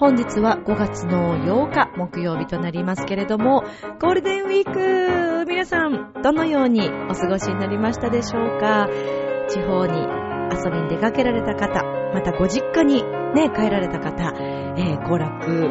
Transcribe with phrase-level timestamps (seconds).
[0.00, 3.64] 本日は5月の8日、木曜日となりますけれども、
[4.00, 8.88] ゴールデンウィーク、皆さん、どのようにお過ごしになりましたでしょうか？
[9.50, 9.98] 地方に
[10.56, 11.84] 遊びに出かけられた方、
[12.14, 14.32] またご実家にね、帰られた方、
[14.78, 15.68] えー、行楽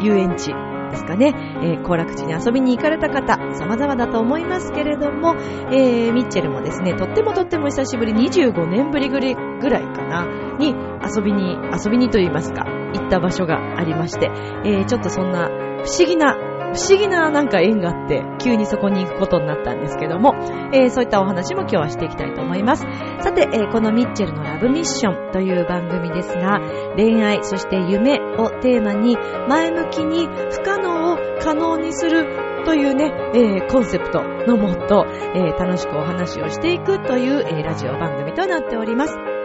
[0.00, 0.54] 遊園地
[0.90, 5.34] ですかね、えー、行楽地に遊びに行かれた方、様々だと思いますけれども、
[5.70, 10.24] えー、ミッチェルもですね、とってもとっても久しぶり、25年ぶりぐらいかな、
[10.56, 12.64] に遊びに、遊びにと言いますか、
[12.94, 14.30] 行った場所がありまして、
[14.64, 16.36] えー、ちょっとそんな不思議な
[16.72, 20.34] 不思議ななんか縁があって、急にそこに行くことになったんですけども、
[20.72, 22.84] えー、そういったお話も今日はしていきたいと思います。
[23.20, 26.60] さて、えー、このミッチェルのラブミッションという番組ですが、
[26.96, 29.16] 恋愛、そして夢をテーマに、
[29.48, 32.26] 前向きに不可能を可能にする
[32.66, 39.37] というね、えー、コンセプトのもと、え、楽しくお話をしていくという、え、ラジオ番組となっております。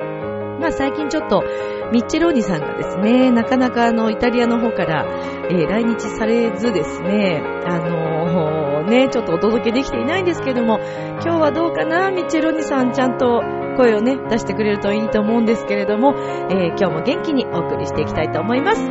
[0.64, 1.44] まあ最近ちょっと、
[1.92, 5.06] ミッチェローニさんがですね、なかなかあの、イタリアの方から、
[5.50, 10.80] えー、来日されずですね、あのー、ね、ちょっとお届けできていないんですけども、
[11.22, 13.44] 今日はどうかな、ミッチェローニさんちゃんと
[13.76, 18.82] 声をね、出してくれるといいと思うんですけれども、えー、今日も元気にお送りしていきたいと思います。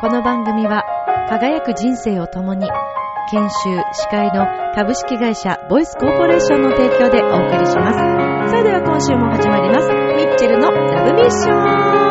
[0.00, 0.82] この番組は、
[1.28, 2.70] 輝く人生を共に、
[3.30, 8.50] 研修、司会の株式会社ボイスコーポレーションの提供でお送りします。
[8.50, 9.88] それでは今週も始まります。
[9.88, 12.04] ミッチェルのラブミッション。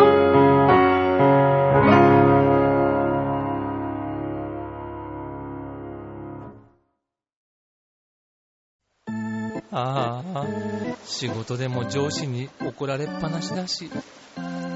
[9.76, 10.46] ああ、
[11.04, 13.90] 仕事でも上司に怒られっぱなしだし、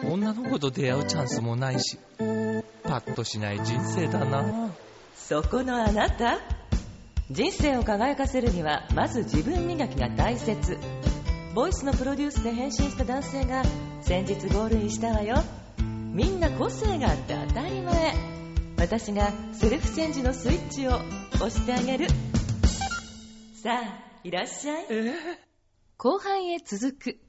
[0.10, 1.98] 女の子と出会うチャンスもないし、
[2.84, 4.72] パッとしない人生だな。
[5.28, 6.40] そこのあなた。
[7.30, 10.78] 人生を輝かせるにはまず自分磨きが大切。
[11.54, 13.62] ボイスのプロデュースで変身した男性が
[14.02, 15.44] 先日ゴールインしたわよ。
[16.14, 18.16] みんな個性があって当たり前。
[18.78, 20.92] 私がセルフチェンジのスイッチを
[21.36, 22.08] 押してあげる。
[23.62, 24.86] さあいらっしゃい、
[25.98, 27.20] 後半へ続く。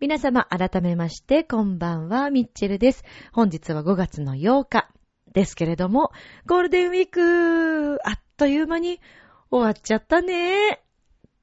[0.00, 3.04] 皆様改めましてこんばんはミッチェルです。
[3.32, 4.95] 本日は5月の8日。
[5.36, 6.12] ですけれども、
[6.46, 9.02] ゴールデンウィーク、あっという間に
[9.50, 10.80] 終わっちゃったねっ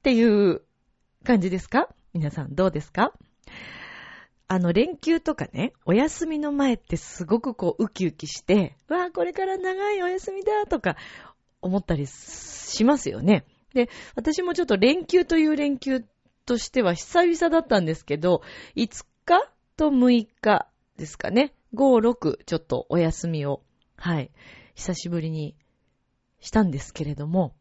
[0.02, 0.62] ていう
[1.24, 1.88] 感じですか？
[2.12, 3.12] 皆さんどうですか？
[4.48, 10.96] あの、連休とかね、お休みの前ってすごくこう、ウキウキして、わあ、これから長いお休みだとか
[11.62, 13.46] 思ったりしますよね。
[13.74, 16.04] で、私もちょっと連休という連休
[16.46, 18.42] としては久々だったんですけど、
[18.74, 19.40] 5日
[19.76, 21.54] と6日ですかね。
[21.74, 23.62] 5、6、ちょっとお休みを
[24.04, 24.30] はい、
[24.74, 25.56] 久しぶりに
[26.38, 27.54] したんですけれども、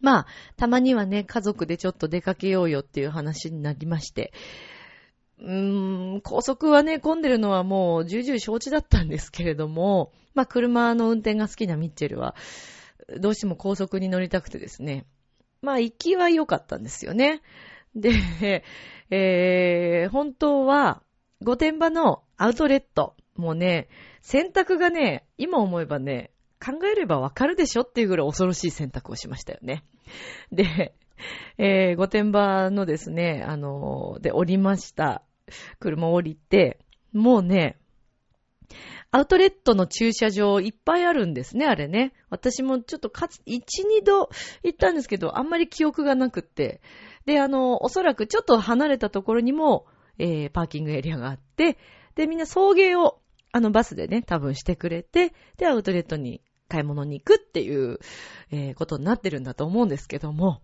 [0.00, 0.26] まあ、
[0.56, 4.32] たまにはね、家族でちょっと出かけようよっていう話になりまして、
[5.38, 12.34] うーん、高速はね、混んでるのはもう重々承知だったんですけれども、まあ、車の運転が好きなミッチェルは、
[13.20, 15.06] どうしても高速に乗りたくてですね、
[15.62, 17.42] まあ、行きは良かったんですよね。
[17.94, 18.10] で、
[19.10, 21.00] えー、本当は、
[21.42, 23.88] 御殿場のアウトレット、もね、
[24.20, 26.32] 選択がね、今思えばね、
[26.64, 29.84] 考えればわかるでしょっていうぐらい恐ろしい選択をしましたよね。
[30.52, 30.94] で、
[31.56, 35.22] えー、御殿場のですね、あのー、で降りました。
[35.80, 36.78] 車降りて、
[37.12, 37.78] もうね、
[39.10, 42.12] アウトレットの駐車場いっぱいあるんですね、あれね。
[42.28, 44.28] 私もちょっとかつ、1、2度
[44.62, 46.82] 行ったんですけど、あんまり記憶がなくって。
[47.24, 49.86] で、あの、おそらくちょっと離れたところにも、
[50.18, 51.78] えー、パーキングエリアがあって、
[52.16, 53.20] で、みんな送迎を
[53.52, 57.98] あのバスでね、多分してくれて、で、アウトレットに買い物に行くっていう、
[58.50, 60.60] えー、ことになってるんだと思うんですけども、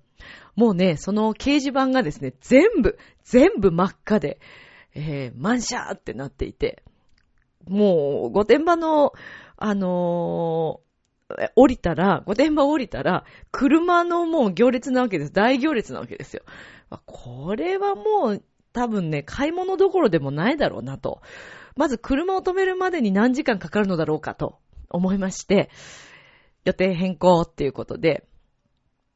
[0.55, 4.39] もうね、その掲示板がですね、全部、全部真っ赤で、
[4.95, 6.83] えー、満車ってなっていて、
[7.67, 9.13] もう、御殿場の、
[9.57, 15.33] あのー、降りたら、御殿場降りたら、車のもう行列なわけです。
[15.33, 16.43] 大行列なわけですよ。
[17.07, 18.43] これはもう、
[18.73, 21.23] 多分ね、買い物どころでもないだろうなと。
[21.77, 24.59] まず車を止めるまでに何時間かかるのだろうかと
[24.91, 25.71] 思いまして、
[26.65, 28.27] 予定変更っていうことで、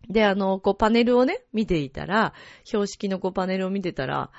[0.08, 2.32] で、あの、こうパネルをね、見ていたら、
[2.64, 4.30] 標識のこうパネルを見てたら、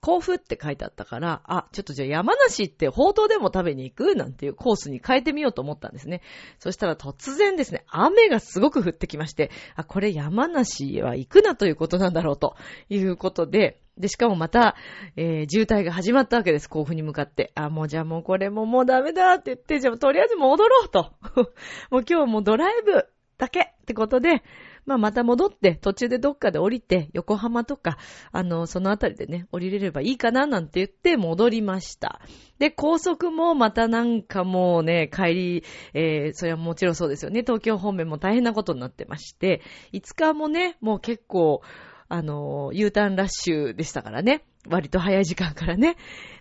[0.00, 4.14] 甲府って書いてあったから、あ、ちょっとじゃあ山梨って報道でも食べに行く？
[4.14, 6.22] なんていうコースに変えてみようと思ったんですね。
[6.60, 12.56] そしたら突然ですね、雨がすごく降ってきまして、あ、これ山梨は行くなということなんだろうと
[12.88, 14.76] いうことで、で、しかもまた、
[15.16, 17.52] えー渋滞が始まったわけです、甲府に向かって。
[17.54, 21.12] あ、もうじゃあもうこれももうダメだって言って、じゃあとりあえず戻ろうと。
[21.90, 23.06] もう今日もうドライブ
[23.38, 24.42] だけってことで、
[24.84, 27.98] まあまた戻って、途中でどっかで降りて、横浜とか、
[28.32, 32.20] あの、そのあたりでね、降りれればいいかななんて言って戻りました。
[32.58, 39.60] で、高速もまたなんかもうね、帰り、えー、それはもちろんそうですよね、東京方面も大変なことになってまして、
[39.92, 41.62] 5日もね、もう結構、
[42.08, 44.44] あの、U ターンラッシュでしたからね。
[44.68, 45.96] 割と早い時間からね。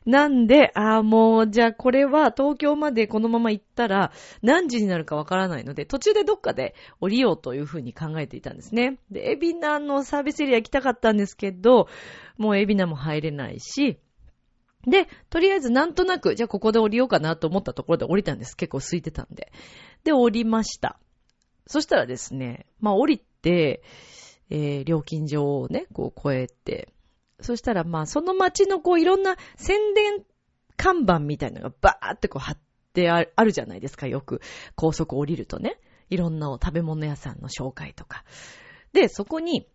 [0.05, 8.97] なんで、ああ、もう、じゃあこれは東京までこのまま行ったら何時になるかわからないので、途中でどっかで降りようというふうに考えていたんですね。
[9.11, 11.87] で、エビナのサービスエリア行きたかったんですけど、
[12.37, 13.99] もうエビナも入れないし、
[14.87, 18.55] で、とりあえずなんとなく、じゃあここで降りようかなと思ったところで降りたんです。
[18.55, 19.51] 結構空いてたんで。
[20.03, 20.99] で、降りました。
[21.67, 23.81] そしたらですね、まあ降りて、
[24.49, 26.93] えー料金所をね、こう越えて、
[27.41, 30.23] そしたらまあその街のこういろんな宣伝
[30.77, 32.57] 看板みたいなのがバーってこう貼っ
[32.93, 34.41] てあるじゃないですか、よく。
[34.75, 35.79] 高速降りるとね。
[36.09, 38.23] いろんな食べ物屋さんの紹介とか。
[38.93, 39.67] で、そこに、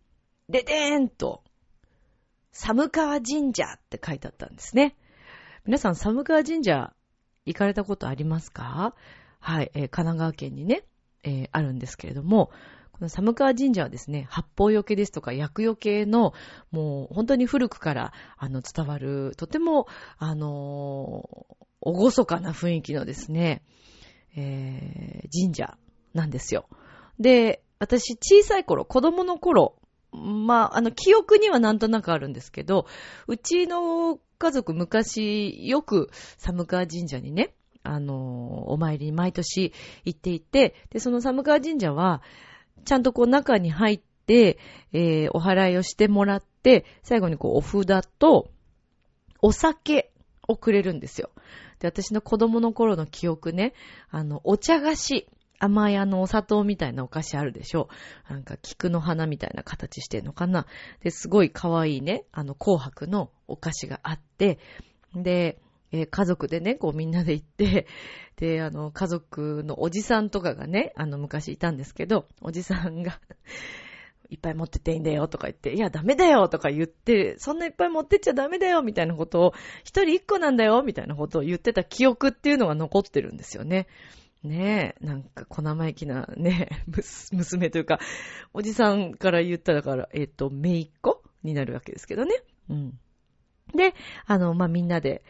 [0.49, 1.43] ででーんと、
[2.52, 4.96] 寒川神社って書いてあったんですね。
[5.64, 6.94] 皆さん、寒川神社
[7.46, 8.94] 行かれたことありますか？
[9.40, 10.84] はい、えー神奈川県にね、
[11.25, 12.50] えーあるんですけれども、
[13.00, 16.35] この寒川神社はですね、八方よけですとか薬よけの、
[16.70, 19.87] もう本当に古くから、あの、伝わる、とても、
[20.19, 23.62] あのーおごそかな雰囲気のですね、
[24.37, 25.79] えー神社
[26.12, 26.69] なんですよ。
[27.19, 29.76] で、私小さい頃、子供の頃、
[30.12, 32.85] まあ、あの、記憶にはなんとなくあるんですけど、
[33.26, 39.73] うちの家族昔よく寒川神社にね、あの、お参りに毎年
[40.05, 42.20] 行っていて、で、その寒川神社は、
[42.84, 44.58] ちゃんとこう中に入って、
[44.92, 48.50] えーお祓いをしてもらって、最後にこうお札と、
[49.42, 50.12] お酒
[50.46, 51.30] をくれるんですよ。
[51.78, 53.72] で、私の子供の頃の記憶ね、
[54.10, 55.26] あの、お茶菓子、
[55.58, 57.90] 甘いあのお砂糖みたいなお菓子あるでしょ
[58.30, 60.66] なんか菊の花みたいな形してんのかな
[61.02, 64.58] で、すごい可愛いね、あの紅白のお菓子があって、
[65.14, 65.60] で、
[65.92, 67.87] えー家族でね、こうみんなで行って、
[68.37, 73.20] で、あの、家族のおじさんとかがね、あの、昔いたんですけど、おじさんが、
[74.31, 83.88] いっぱい持ってっていいんだよとか言って、いや、ダメだよとか言って、そんないっぱい持ってっちゃダメだよみたいなことを、一人一個なんだよみたいなことを言ってた記憶っていうのが残ってるんですよね。
[84.44, 86.69] ねえ、なんか小生意気なね、
[87.32, 87.98] 娘というか、
[88.54, 92.37] おじさんから言っただから、えっ、と、姪っ子になるわけですけどね。
[92.70, 92.98] うん。
[93.75, 93.94] で、
[94.26, 95.22] あの、まあ、みんなで、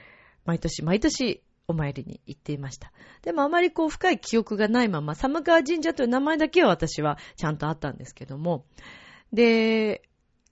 [0.44, 2.92] 毎年毎年、お参りに行っていました。
[3.22, 8.64] でもあまりこう深い記憶がないまま、寒川神社という名前だけは私はちゃんとあったんですけども、
[9.32, 10.02] で、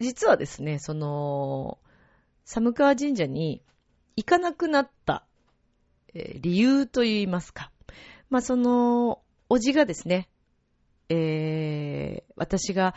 [0.00, 1.78] 実はですね、その、
[2.44, 3.62] 寒川神社に
[4.16, 5.26] 行かなくなった、
[6.14, 7.70] えー理由といいますか。
[8.30, 10.28] まあ、その、おじがですね、
[11.08, 12.94] えー、私が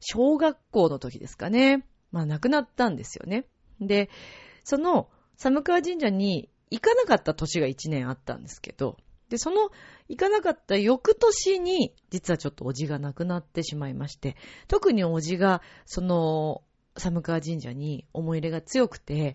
[0.00, 3.46] 小学校の時ですかね、まあ、亡くなったんですよね。
[3.80, 4.10] で、
[4.62, 8.96] その、寒川神社に行かなかった年が1年あったんですけど、
[9.28, 9.70] で、その
[10.08, 14.36] 行かなかった翌年に、実はちょっとおじが亡くなってしまいまして、
[14.68, 16.62] 特におじが、その、
[16.96, 19.34] 寒川神社に思い入れが強くて、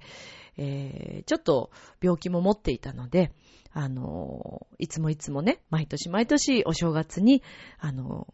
[0.58, 1.72] えー、ちょっと
[2.02, 3.34] 病気も持っていたので、
[3.72, 7.44] あの、いつもいつもね、毎年毎年お正月に、
[7.78, 8.34] あの、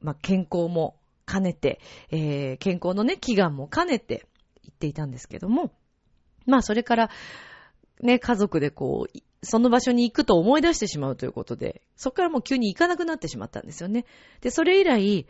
[0.00, 1.80] まあ、健康も兼ねて、
[2.10, 4.26] えー、健康のね、祈願も兼ねて
[4.62, 5.72] 行っていたんですけども、
[6.48, 7.10] まあ、それから、
[8.00, 14.04] ね、家族でこう、その場所に行くと思い出してしまうということで、そこからもう急に行かなくなってしまったんですよね。
[14.40, 15.26] で、それ以来、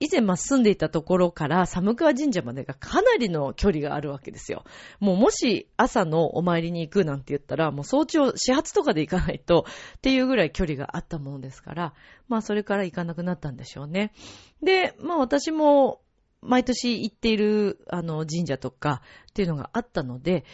[0.00, 4.64] 以前まあ住んでいたところから寒川神社までがかなりの距離があるわけですよ。
[4.98, 9.64] もうもし朝のお参りに行くなんて言ったら、もう早朝始発とかで行かないと
[9.98, 11.94] っていうぐらい距離があったものですから、
[12.28, 14.12] まあそれから行かなくなったんでしょうね。
[14.60, 16.00] で、まあ私も
[16.40, 19.02] 毎年行っているあの神社とか
[19.32, 20.44] っていうのがあったので、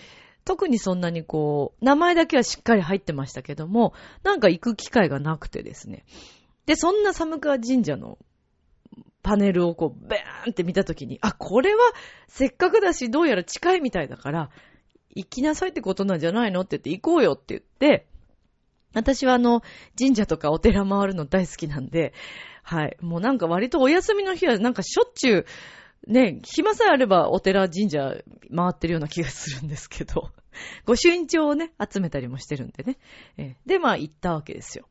[0.45, 3.93] 特にそんなにこう、名前だけはしっかり入ってましたけども、
[4.23, 6.05] なんか行く機会がなくてですね。
[6.65, 8.19] で、そんな寒川神社の
[9.23, 11.81] パネルをこう、ベーンって見たときに、あ、これは
[12.29, 14.51] せっかくだし、どうやら近いみたいだから、
[15.15, 18.07] 行きなさいってことなんじゃないのって言って、行こうよって言って、
[18.95, 19.63] 私はあの、
[19.99, 22.15] 神社とかお寺回るの大好きなんで、
[22.63, 22.97] はい。
[23.01, 25.47] もうなんか割とお休みの日はなんかしょっちゅう、
[26.07, 28.15] ね、暇さえあればお寺神社
[28.55, 30.31] 回ってるような気がするんですけど、
[30.87, 32.99] 御朱印帳をね、集めたりもしてるんでね。
[33.37, 34.89] えーで、まあ行ったわけですよ。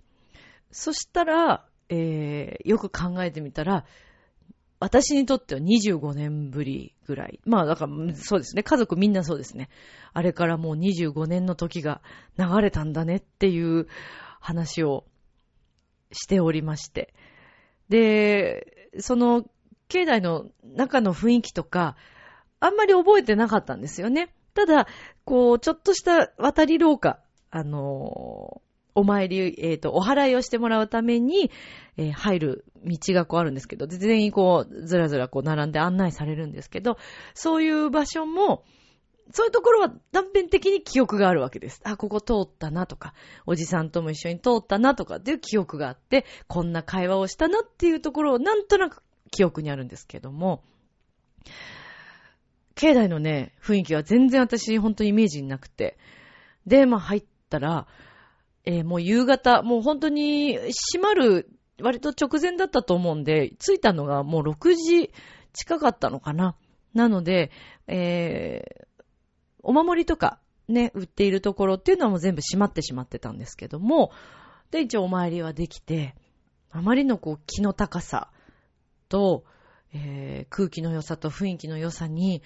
[0.71, 3.85] そしたら、えーよく考えてみたら、
[4.79, 7.39] 私にとっては25年ぶりぐらい。
[7.45, 8.61] まあ、だから、そうですね。
[8.61, 9.69] 家族みんなそうですね。
[10.13, 12.01] あれからもう25年の時が
[12.37, 13.87] 流れたんだねっていう
[14.39, 15.05] 話を
[16.11, 17.13] しておりまして。
[17.89, 19.45] で、その、
[19.87, 21.95] 境内の中の雰囲気とか、
[22.59, 24.33] あんまり覚えてなかったんですよね。
[24.53, 24.87] ただ、
[25.25, 28.61] こう、ちょっとした渡り廊下、あの
[28.97, 31.51] お参り、えっ、と、お祓いをしてもらうために、
[31.97, 36.97] えー入る道がこうあるんですけど、全員こう、ずらずらこう並んで案内されるんですけど、
[37.35, 38.63] そういう場所も、
[39.31, 41.81] そういうところは断片的に記憶があるわけです。
[41.83, 43.13] あ、ここ通ったなとか、
[43.45, 50.63] おじさんとも一緒に通ったなとかっていう記憶があって、こんな会話をしたなっていうところをなんとなく記憶にあるんですけども、
[52.75, 55.97] 境内のね、雰囲気は全然私本当にイメージになくて、
[56.65, 57.87] で、まあ入ったら、
[58.65, 61.49] えーもう夕方、もう本当に閉まる
[61.81, 65.11] 割と直前だったと思うんで、着いたのがもう6時
[65.53, 66.55] 近かったのかな。
[66.93, 67.51] なので、
[67.87, 68.87] えー
[69.63, 74.11] お守りとかね、売っているところっていうのはもう全部閉まってしまってたんですけども、
[74.71, 76.15] で、一応お参りはできて、
[76.71, 78.29] あまりのこう気の高さ
[79.09, 79.43] と、
[79.93, 82.41] えー空気の良さと雰囲気の良さに、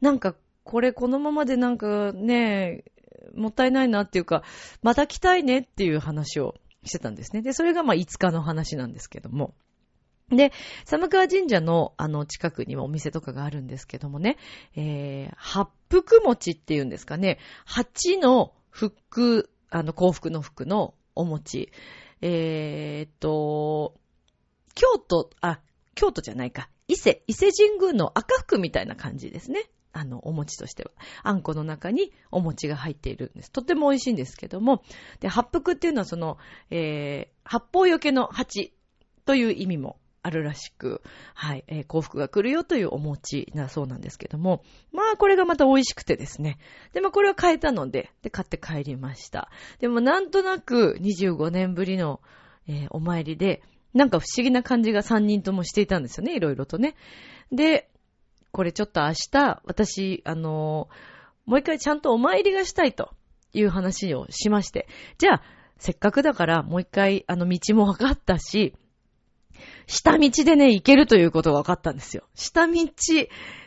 [0.00, 2.84] なんかこれこのままでなんかね、
[3.34, 4.42] もったいないなっていうか、
[4.82, 6.54] また来たいねっていう話を
[6.84, 7.42] してたんですね。
[7.42, 9.54] で、それがまあ5日の話なんですけども。
[10.30, 10.52] で、
[10.84, 14.38] 寒川神社のあの近くにはお店とかがあるんですけどもね、
[14.74, 21.70] えー、八福餅っていうんですかね、八の福、あの幸福の福のお餅。
[22.20, 23.94] えーっと、
[24.74, 25.60] 京都、あ、
[25.94, 26.68] 京都じゃないか。
[26.88, 29.70] 伊勢、伊勢神宮の赤福みたいな感じですね。
[29.92, 30.90] あの、お餅としては。
[31.22, 33.50] あんこの中にお餅が入っているんです。
[33.50, 34.82] とても美味しいんですけども。
[35.20, 36.36] で、八福っていうのはその、
[36.70, 38.74] えー、八方よけの八
[39.24, 41.02] という意味もあるらしく、
[41.34, 44.64] はい、えー幸福が来るよというお餅なそうなんですけども。
[44.90, 46.58] まあ、これがまた美味しくてですね。
[46.92, 49.50] で、まあ、これは買えたので、で、買って帰りました。
[49.78, 52.20] でも、なんとなく25年ぶりの、
[52.66, 53.62] えーお参りで、
[53.94, 56.96] なんか不思議な感じが3人ともしていたんですよね、いろいろとね。
[57.50, 57.88] で、
[58.52, 61.14] これちょっと明日、私、あのー
[61.46, 63.10] もう一回ちゃんとお参りがしたいと
[63.52, 64.88] いう話をしまして。
[65.18, 65.42] じゃあ、
[65.78, 68.74] せっかくだからもう一回、あの道も分かったし、
[69.86, 72.24] 下道でね、行けるということが分かったんですよ。
[72.34, 72.74] 下道、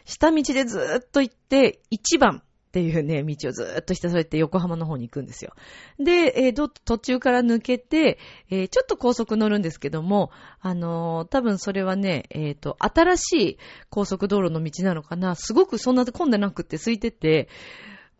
[0.06, 5.54] 下道でずーっと行って、1番っていうね、道をずーっとひたすら行って横浜の方に行くんですよ。
[6.00, 8.20] で、えー途中から抜けて、
[8.50, 13.58] えーちょっと高速乗るんですけども、あのー多分それはね、えっ、と、新しい
[13.90, 15.36] 高速道路の道なのかな。
[15.36, 17.48] すごくそんな混んでなくって空いてて、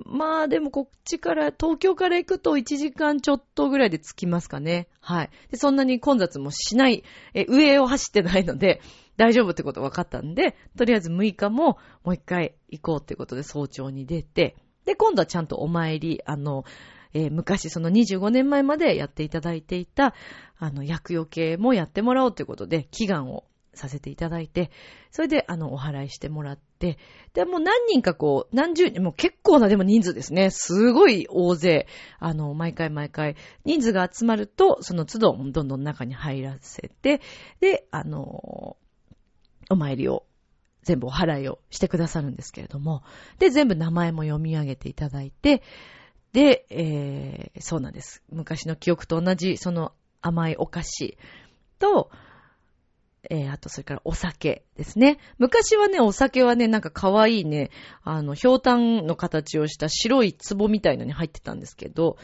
[0.06, 4.88] まあでもこっちから、東京から行くと1時間ちょっとぐらいで着きますかね。
[5.01, 5.30] はい。
[5.51, 8.82] で、そんなに混雑もしない、え、上を走ってないので、
[9.18, 16.63] 大丈夫ってこと分かったんで、とりあえず6日ももう一回行こうってことで早朝に出て、で、今度はちゃんとお参り、あの、
[17.13, 20.13] えー昔その25年前までやっていただいていた、
[20.60, 23.46] あの、薬用系もやってもらおうということで、祈願を
[23.77, 24.72] させていただいて、
[25.12, 26.98] それで、あの、お払いしてもらって、
[27.34, 30.50] で、もう何人かこう、何十人、もう結構なでも人数ですね。
[30.50, 31.88] すごい大勢、
[32.19, 37.22] あの、毎回毎回、人数が集まると、その都度、どんどん中に入らせて、
[37.60, 38.77] で、あの、
[39.69, 40.25] お参りを、
[40.84, 43.03] 全部お払いをしてくださるんですけれども、
[43.39, 45.62] で、全部名前も読み上げていただいて、
[46.31, 48.24] で、えー、そうなんです。
[48.29, 51.17] 昔の記憶と同じ、その甘いお菓子
[51.79, 52.10] と、
[53.29, 55.19] えー、あと、それからお酒ですね。
[55.38, 57.72] 昔はね、お酒はね、なんか可愛いね、
[58.03, 62.17] あの、氷炭の形をした白い壺みたいのに入ってたんですけど、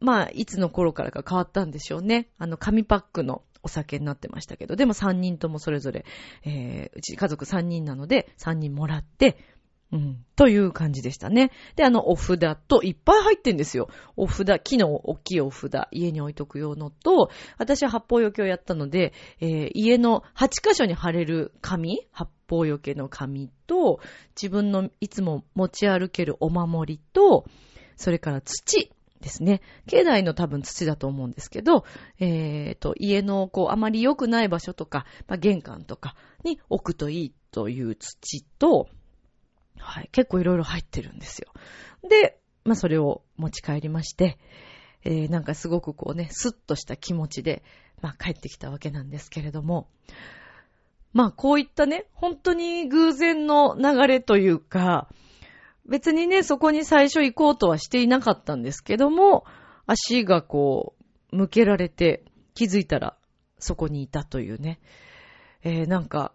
[0.00, 2.28] まあ、いつの頃からか変わったんでしょうね。
[2.38, 6.04] あの、紙パックのお酒になってましたけど、でも3人ともそれぞれ、
[6.44, 9.36] えー、うち家族3人なので、3人もらって、
[9.92, 11.52] うん、という感じでしたね。
[11.76, 13.88] で、あの、お札と、いっぱい入ってんですよ。
[14.16, 24.00] お札、木の大きいお札、家に置いとく用のと、私は八方よけをやったので、えー家の8箇所に貼れる紙、八方よけの紙と、
[24.34, 27.44] 自分のいつも持ち歩けるお守りと、
[27.96, 28.90] それから土
[29.20, 29.60] ですね。
[29.86, 31.84] 境内の多分土だと思うんですけど、
[32.18, 38.88] えっ、と、家のこう、あまり良くない場所とか、まあ、玄関とかに置くといいという土と、
[39.78, 41.52] はい、結構いろいろ入ってるんですよ。
[42.08, 44.38] で、まあ、それを持ち帰りまして、
[45.04, 47.62] えーなんかすごくこうね、スッとした気持ちで、
[48.02, 49.88] まあ、帰ってきたわけなんですけれども、
[51.12, 55.08] まあこういったね、本当に偶然の流れというか、
[55.88, 59.44] 別にね、そこに最初行こうとはしていなかったんですけども、
[59.86, 60.94] 足がこ
[61.32, 63.16] う、向けられて気づいたら
[63.58, 64.80] そこにいたというね。
[65.62, 66.32] えー、なんか、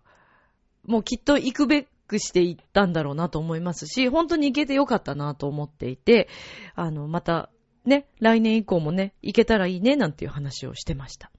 [0.85, 6.27] もうきっと行くべくして行ったんだろうなと思いますし、本当に行けてよかったなと思っていて、
[6.75, 7.49] あの、また、
[7.85, 11.31] ね、来年以降もね、行けたらいいね、なんていう話をしてました。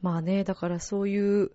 [0.00, 1.50] まあね、だからそういう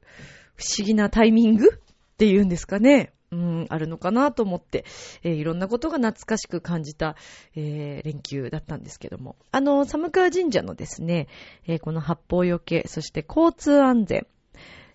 [0.56, 1.78] 不思議なタイミングっ
[2.18, 3.14] ていうんですかね。
[3.32, 4.84] うん、あるのかなと思って、
[5.24, 7.16] えー、いろんなことが懐かしく感じた、
[7.56, 9.38] えー、連休だったんですけども。
[9.52, 11.30] あの、寒川神社のですね、
[11.66, 14.28] えー、この八方よけ、そして交通安全、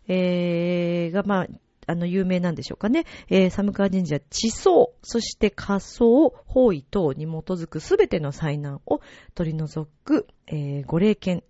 [0.06, 1.46] えー、が、まあ、
[1.86, 3.04] あの、有名なんでしょうかね。
[3.28, 9.00] えー、寒川神社、地層、そして仮想、方位等に基づくすべての災難を
[9.34, 11.42] 取り除く、えー、ご霊剣、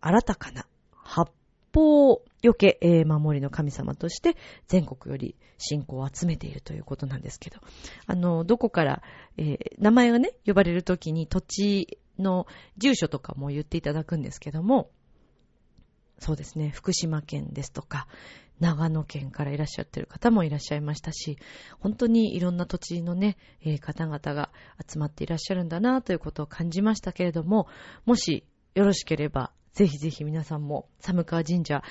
[0.00, 1.30] 新たかな、八
[1.74, 4.36] 方よけ、えー、守りの神様として
[4.68, 7.58] 全国より信仰を集めているということなんですけど、
[8.06, 9.02] あの、どこから、
[9.36, 14.90] えー、名前がね、呼ばれるときに土地の住所とかも言っていただくんですけども、
[16.18, 18.06] そうですね、福島県ですとか、
[18.60, 21.38] 長野県からいらっしゃってる方もいらっしゃいましたし、
[21.78, 24.50] 本当にいろんな土地のね、えー、方々が
[24.86, 27.68] 集まっていらっしゃるんだなということを感じましたけれども、
[28.04, 31.82] もしよろしければ、ぜひぜひ皆さんも寒川神社、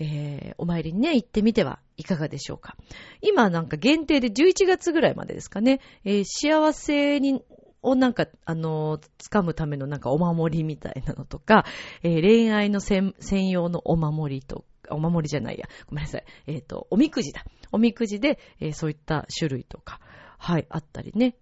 [0.00, 2.76] えー、お参りにね、行ってみてはいかがでしょうか。
[3.20, 7.42] 今なんか限定で11月ぐらいまでですかね、えー、幸せに、
[7.80, 11.64] をなんか、あのー、掴むためのなんかお守りみたいなのとか、
[12.02, 13.14] えー、恋愛の専
[13.50, 15.68] 用のお守りとか、お守りじゃないや。
[15.86, 16.24] ごめんなさい。
[16.46, 17.44] えっ、ー、と、おみくじだ。
[17.72, 20.00] おみくじで、えー、そういった種類とか、
[20.38, 21.36] はい、あったりね、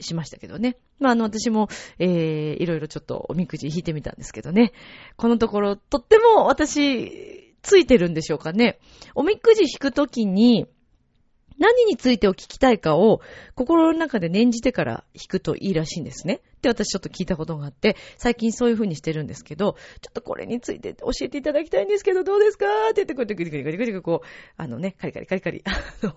[0.00, 0.76] しましたけどね。
[0.98, 4.72] まあ、あの、私も、えー、いろいろちょっとおみくじ引いてみたんですけどね。
[5.16, 8.78] このところ、とっても私、ついてるんでしょうかね。
[9.14, 10.66] おみくじ引くときに、
[11.58, 13.20] 何についてを聞きたいかを
[13.54, 16.42] 心の中で念じてから引くといいらしいんですね。
[16.56, 22.66] って私ちょっと聞いたことがあって、最近そういう風にしてるんですけど、ちょっとこれについて教えていただきたいんですけど、どうですか？
[22.66, 26.16] って言って、こうやってグリグリグリグリこう、あのね、カリカリカリカリ、あの、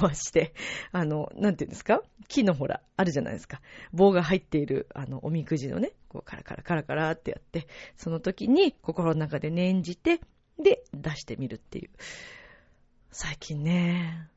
[0.00, 0.54] 回して、
[0.92, 3.60] あの、なんていうんですか木のほら、あるじゃないですか。
[3.92, 10.20] 棒が入っている、あの、おみくじのね、こう、カラカラカラカラってやって、その時に心の中で念じて、
[10.62, 11.90] で、出してみるっていう。
[13.10, 14.28] 最近ね、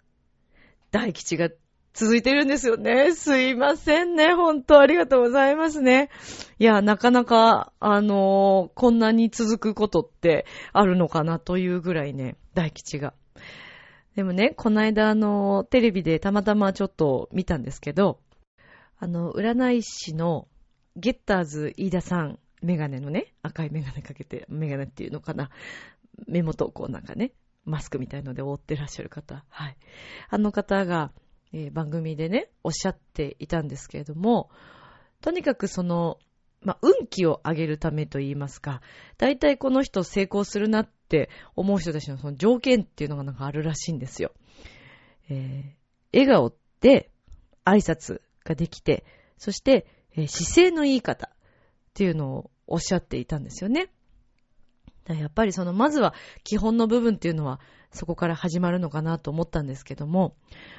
[0.91, 1.49] 大吉が
[1.93, 3.13] 続いてるんですよね。
[3.13, 4.33] すいませんね。
[4.33, 6.09] 本当ありがとうございますね。
[6.57, 13.13] いや、なかなか、あのー、こんなに続くことってあるのかなというぐらいね、大吉が。
[14.15, 18.19] でもね、この間あの、テレビでたまたまちょっと見たんですけど、
[18.99, 20.47] あの、占い師の
[20.95, 25.49] ゲッターズ飯田さん、メガネのね、赤いメガネかけて、メガネっていうのかな。
[26.27, 27.31] 目元こうなんかね、
[27.65, 29.45] マスクみたいので覆ってらっしゃる方。
[29.49, 29.77] はい。
[30.29, 31.11] あの方が、
[31.53, 34.49] えー、番組でね、おっしゃっていたんですけれども、
[35.21, 36.17] とにかくその、
[36.61, 38.81] まあ、運気を上げるためと言いますか、
[39.17, 44.31] 大体この人成功するなって思う人たちのその条件っていうのがなんかあるらしいんですよ。
[45.29, 47.09] えー、笑顔で
[47.65, 49.05] 挨拶ができて、
[49.37, 51.31] そして、えー、姿勢のいい方っ
[51.93, 53.89] ていうのをおっしゃっていたんですよね。
[55.15, 57.59] やっぱりその、まずは基本の部分っていうのは
[57.91, 60.35] そこから始まるのかなと思ったんですけども、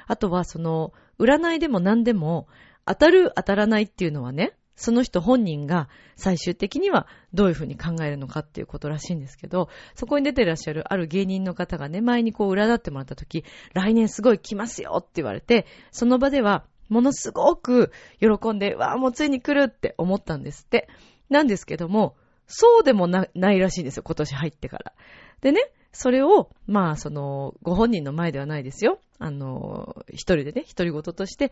[0.07, 2.47] あとはその、占いでも何でも、
[2.85, 20.89] 当たる当たらないっていうのはね、その人本人が最終的にはどういうふうに考えるのかっていうことらしいんですけど、そこに出てらっしゃるある芸人の方がね、前にこう占ってもらった時、来年すごい来ますよって言われて、その場ではものすごく喜んで、わあ、もうついに来るって思ったんですって。
[21.29, 22.15] なんですけども、
[22.47, 24.93] そうでもなないらしいんですよ、今年入ってから。
[25.41, 25.61] でね、
[25.93, 28.99] それを、まあ、その、ご本人の前ではないですよ。
[29.19, 31.51] あの、一人でね、一人ごととして、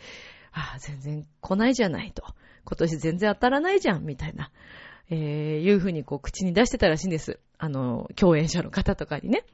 [0.52, 2.24] ああ、全然来ないじゃないと。
[2.66, 4.52] 今年全然当たらないじゃん、みたいな、
[5.12, 5.18] えー、
[5.62, 7.40] いうふうにこう、口に出してたらしいんです。
[7.60, 9.46] あの、共演者の方とかにね。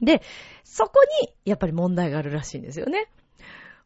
[0.00, 0.22] で、
[0.62, 0.92] そこ
[1.22, 3.08] に、やっぱり問題があるらしいんですよね。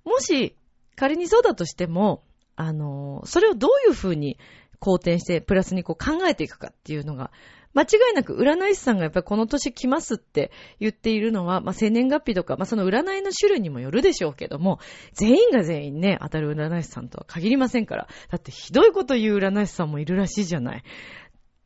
[0.05, 0.55] もし、
[0.97, 2.23] 仮にそうだとしても、
[2.57, 4.39] あの、それをどういうふうに
[4.81, 7.31] 好転して、プラスにこう考えていくかっていうのが、
[7.73, 14.81] 間違いなく占い師さんがやっぱりこの年来ますって言っているのは、まあ、生年月日とか、まあ、その占いの種類にもよるでしょうけども、
[15.13, 18.09] 全員が全員ね、当たる占い師さんとは限りませんから。
[18.31, 20.83] だってひどいこと言う占い師さんもいるらしいじゃない。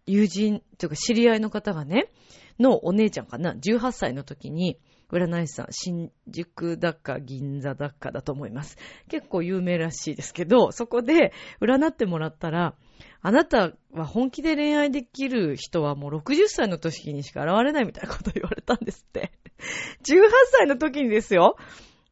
[0.06, 2.10] 友人、というか知り合いの方がね、
[2.58, 4.78] のお姉ちゃんかな、18歳の時に、
[5.10, 8.76] 占い師さん、新宿だか銀座だかだと思います。
[9.08, 12.74] 結構有名らしいですけど、そこで占ってもらったら、
[13.22, 19.32] あなたは本気で恋愛できる人はもう60歳の時にしか現れないみたいなこと言われたんですって。
[20.04, 21.56] 18歳の時にですよ。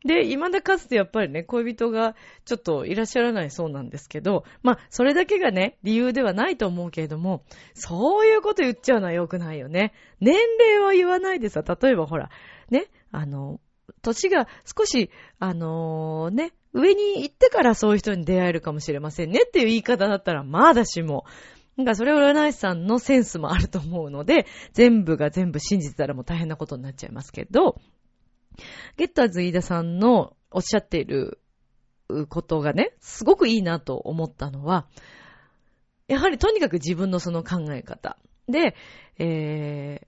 [0.04, 9.92] で、未だかつてやっぱりね、恋人がちょっといらっしゃらないそうなんですけど、まあ、それだけがね、理由ではないと思うけれども、そういうこと言っちゃうのは良くないよね。
[10.20, 12.30] 年齢は言わないでさ、例えばほら、
[12.70, 13.60] ね、あの、
[14.02, 21.24] 年が少し、あのー、ね、上に行ってからそういう人に出会えるかもしれませんねっていう言い方だったらまだしも。
[21.76, 27.80] なんかそれは占い師さんのセンスもあると思うので、全部が全部信じてたらもう大変なことになっちゃいますけど、
[28.98, 31.40] ゲッターズ飯田さんのおっしゃっている
[32.28, 34.86] ことがね、すごくいいなと思ったのは、
[36.08, 38.18] やはりとにかく自分のその考え方。
[38.48, 38.74] で、
[39.18, 40.06] えー、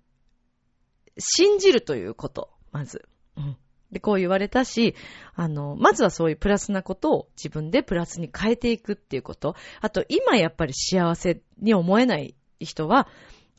[1.19, 3.09] 信じるということ、まず。
[3.37, 3.57] うん。
[3.95, 4.95] で、こう言われたし、
[5.35, 9.55] あの、まずはそういうプラスなことを自分でプラスに変えていくっていうこと。
[9.81, 13.09] あと、今やっぱり幸せに思えない人は、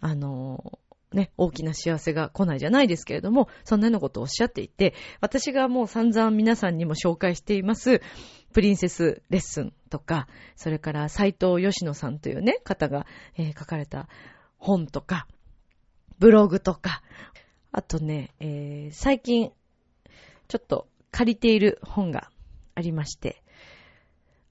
[0.02, 0.78] あの、
[1.14, 8.02] ね、大きな幸せが来ないじゃないですけれども、そんなようなことをおっしゃっていて、私がもう散々皆さんにも紹介しています、
[8.52, 13.06] プリンセスレッスンとか、それから斎藤義野さんというね、方が、
[13.38, 14.10] えー、書かれた
[14.58, 15.28] 本とか、
[16.20, 17.02] ブログとか、
[17.72, 19.52] あとね、えー、最近、
[20.48, 22.30] ちょっと借りている本が
[22.76, 23.44] ありまして、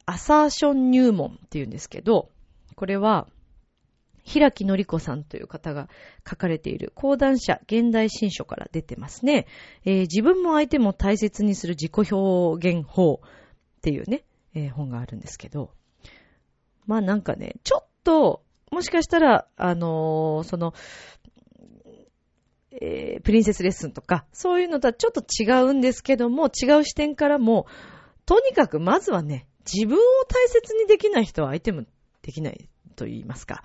[0.07, 2.31] アサーション入門っていうんですけど、
[2.75, 3.29] これは、
[4.25, 5.89] 平木のり子さんという方が
[6.29, 9.47] 書かれている講談社現代新書から出てますね。
[9.85, 15.71] えー、自分も相手も大切にする自己表現法っていうね、えー、本があるんですけど。
[16.87, 20.73] まあなんかね、ちょっと、もしかしたら、あのー、その、
[22.81, 27.67] えー、プリンセスレッスンとか、そういうのとはちょっと違うんですけども、違う視点からも、
[28.27, 31.85] とにかくまずはね、自分を大切にできない人は相手も
[32.23, 33.63] できないと言いますか。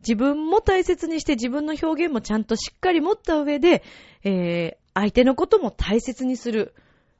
[0.00, 3.82] 自分も大切にして自分の表現もちゃんとしっかり持った上で、
[4.22, 6.74] えー、相手のことも大切にする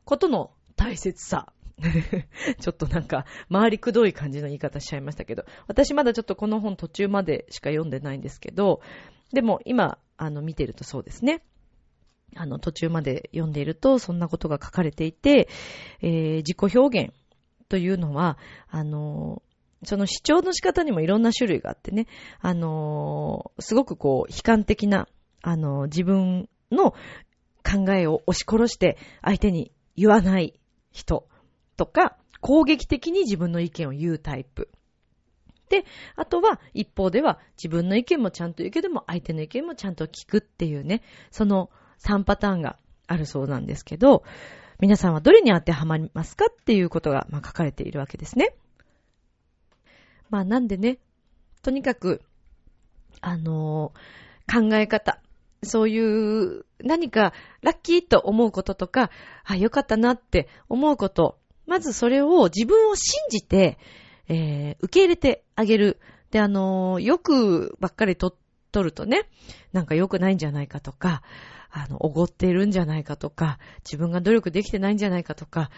[0.04, 1.52] ことの大切さ。
[2.60, 8.80] ちょっとなんか、周りくどい感じの言い方しちゃいましたけど、私まだちょっとこの本途中までしか読んでないんですけど、
[9.32, 11.42] でも今、あの、見てるとそうですね。
[12.37, 15.48] あの、途中まで読んでいると、そんなことが書かれていて、
[16.00, 17.14] えー、自己表現
[17.68, 19.42] というのは、あの、
[19.85, 22.07] その主張の仕方にもいろんな種類があってね、
[22.40, 25.09] あの、すごくこう、悲観的な、
[25.42, 26.92] あの、自分の
[27.62, 30.59] 考えを押し殺して相手に言わない
[30.90, 31.29] 人
[31.77, 34.68] とか、攻撃的に自分の意見を言うタイプ。
[35.68, 35.85] で、
[36.16, 44.24] あとは一方では自分の意見もちゃんと言うけども相手の意見もちゃんと聞くっていうね、その3パターンがあるそうなんですけど、
[44.81, 48.55] 皆さんはどれに当てはまりますかっていうことが、まあ、書かれているわけですね。
[50.31, 50.98] まあなんでね、
[51.62, 52.22] とにかく、
[53.20, 55.20] あのー、考え方、
[55.62, 59.11] そういう何かラッキーと思うこととか、
[59.44, 63.79] あ、よかったなって思うこと、まずそれを自分を信じて、
[64.28, 66.00] えー、受け入れてあげる。
[66.30, 68.37] で、あのー、よくばっかりと、
[68.72, 69.28] 取るとね、
[69.72, 71.22] なんか良くないんじゃないかとか、
[71.70, 75.70] あの、おごっているんじゃないかとか、自分が努力できてないんじゃないかとか、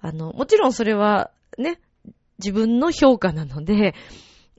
[0.00, 1.80] あの、もちろんそれはね、
[2.38, 3.94] 自分の評価なので、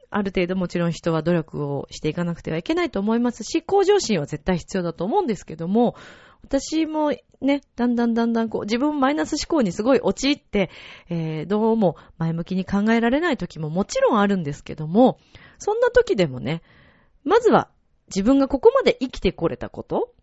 [0.09, 5.95] ある程度もちろん人は努力をしていかなくてはいけないと思いますし、向上心は絶対必要だと思うんですけども、
[6.43, 7.11] 私も
[7.45, 10.69] ね、だんだんだんだんこう、自分マイナス思考にすごい陥って、
[11.09, 15.19] えー、どうも前向きに考えられない時ももちろんあるんですけども、
[15.57, 16.61] そんな時でもね、
[17.23, 17.69] まずは
[18.07, 20.13] 自分がここまで生きてこれたこと、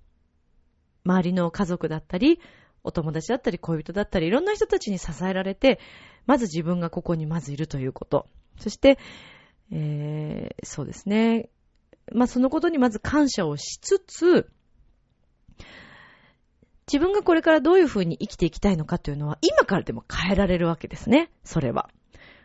[1.05, 2.41] 周りの家族だったり、
[2.85, 5.79] お友達だったり、恋人だったり、いろんな人たちに支えられて、
[6.27, 8.27] まず自分がここにまずいるということ。
[8.59, 8.99] そして、
[9.71, 11.49] えー、そうですね。
[12.13, 14.51] まあ、そのことにまず感謝をしつつ、
[16.87, 21.31] 自分がこれからどういうふうに生きていきたいのかというのは、今からでも変えられるわけですね。
[21.45, 21.89] それは。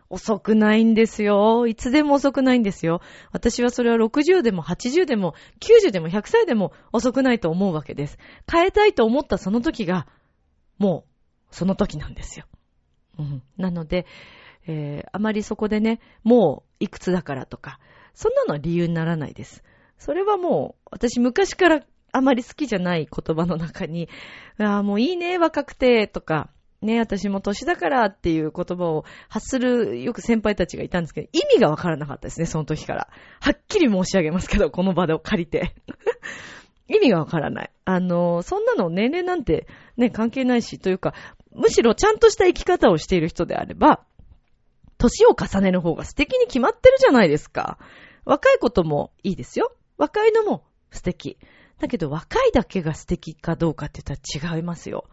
[0.10, 1.68] 遅くないんですよ。
[1.68, 3.02] いつでも遅くないんですよ。
[3.32, 8.18] 私はそれは60でも80でも90でも100歳でも遅くないと思うわけです。
[8.50, 10.08] 変えたいと思ったその時が、
[10.78, 11.06] も
[11.52, 12.46] う、その時なんですよ。
[13.20, 13.44] うん。
[13.58, 14.06] なので、
[14.68, 17.80] えー、あまりそこでね、もういくつだからとか、
[18.14, 19.64] そんなのは理由にならないです。
[19.98, 21.82] それはもう、私昔から
[22.18, 24.10] あまり好きじゃない言葉の中に、
[24.60, 26.50] ああ、もういいね、若くて、とか、
[26.82, 33.08] ね、私も年だからっていう言葉を発するよく先輩たちがいたんですけど、意味がわからなかったですね、その時から。
[33.40, 35.74] はっきり申し上げますけど、この場で借りて。
[36.88, 37.72] 意味がわからない。
[37.84, 41.14] あの、そんなの年齢なんてね、関係ないし、というか、
[41.52, 44.06] むしろちゃんとした生き方をしている人であれば、
[44.98, 47.78] 年を重ねる方が素敵に決まってるじゃないですか。
[48.24, 49.72] 若いこともいいですよ。
[49.98, 51.38] 若いのも素敵。
[51.80, 55.06] だけど若いだけが素敵かどうかって言ったら違いますよ。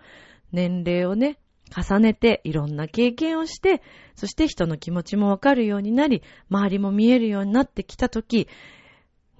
[0.53, 1.39] 年齢をね、
[1.75, 3.83] 重ねていろんな経験をして、
[4.15, 8.49] そして人の気持ちもわかるようになり、周りも見えるようになってきたとき、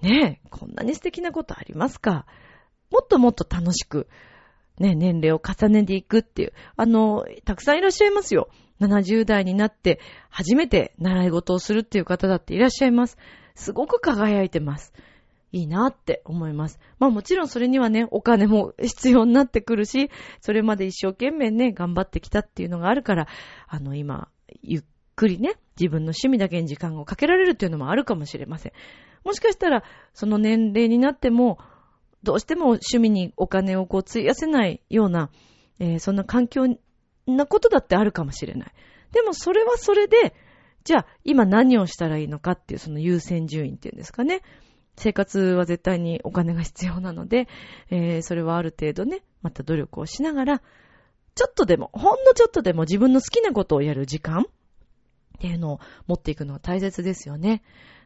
[0.01, 2.25] ねえ、こんなに素敵なことありますか？
[2.91, 4.07] もっともっと楽しく、
[4.77, 8.49] ね、年齢を重ねていくっていう、あの、たくさんいらっしゃいますよ。
[8.81, 13.17] 70代になって初めて習い事をするっていう方だっていらっしゃいます。
[13.55, 14.93] すごく輝いてます。
[15.51, 16.79] いいなって思います。
[16.99, 20.09] まあもちろんそれにはね、お金も必要になってくるし、
[20.41, 23.27] それまで一生懸命ね、頑張ってきたっていうのがあるから、
[23.67, 24.29] あの今、
[24.61, 24.83] ゆっ
[25.15, 28.73] くりね、自分の趣味だけに時間をかけられるっていうのもあるかもしれません。
[29.23, 31.57] もしかしたら、その年齢になっても、
[32.23, 35.29] どうしても趣味にお金をこう費やせないような、
[35.79, 36.65] えー、そんな環境
[37.27, 38.71] なことだってあるかもしれない。
[39.11, 40.35] でもそれはそれで、
[40.83, 44.41] じゃあ今何をしたらいいのかっていうその優先順位っていうんですかね。
[44.97, 47.47] 生活は絶対にお金が必要なので、
[47.89, 50.61] えー、それはある程度ね、また努力をしながら、
[51.35, 54.45] ちょっとでも、ほんのちょっとでも自分の好きなことをやる時間っ
[55.39, 57.61] ていうのを持っていくのは大切ですよね。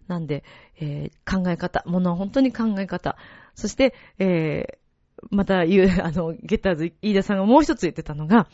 [0.08, 0.44] なんで、
[0.80, 3.18] えー、考え方、ものは本当に考え方。
[3.54, 8.48] そして、えー、また言う、 あの、ゲッターズ、飯田さんがもう一つ言ってたのが、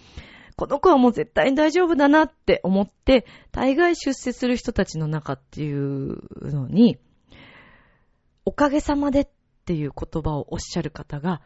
[0.58, 6.20] この子はもう絶対に大丈夫だなって思って、大概出世する人たちの中っていう
[6.52, 6.98] のに、
[8.46, 9.28] おかげさまでっ
[9.66, 11.42] ていう言葉をおっしゃる方が、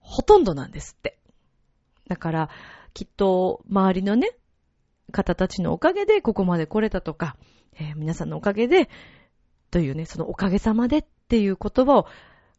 [0.00, 1.18] ほとんどなんですって。
[2.08, 2.50] だから、
[2.94, 4.30] きっと、周りのね、
[5.12, 7.36] 方たちのおかげでここまで来れたとか、
[7.78, 8.88] えー、皆さんのおかげで、
[9.70, 12.06] というね、そのおかげさまでっていう言葉を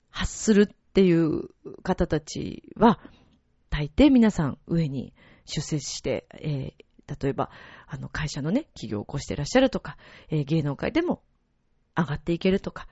[0.10, 1.50] 発するっていう
[1.84, 3.00] 方たちは、
[3.70, 5.14] 大抵皆さん上に
[5.46, 7.50] 出世して、えー、例えば、
[7.88, 9.98] あの、会社のね、企業を起こしていらっしゃるとか、
[10.30, 11.22] えー、芸能界でも
[11.98, 12.88] 上がっていけるとか、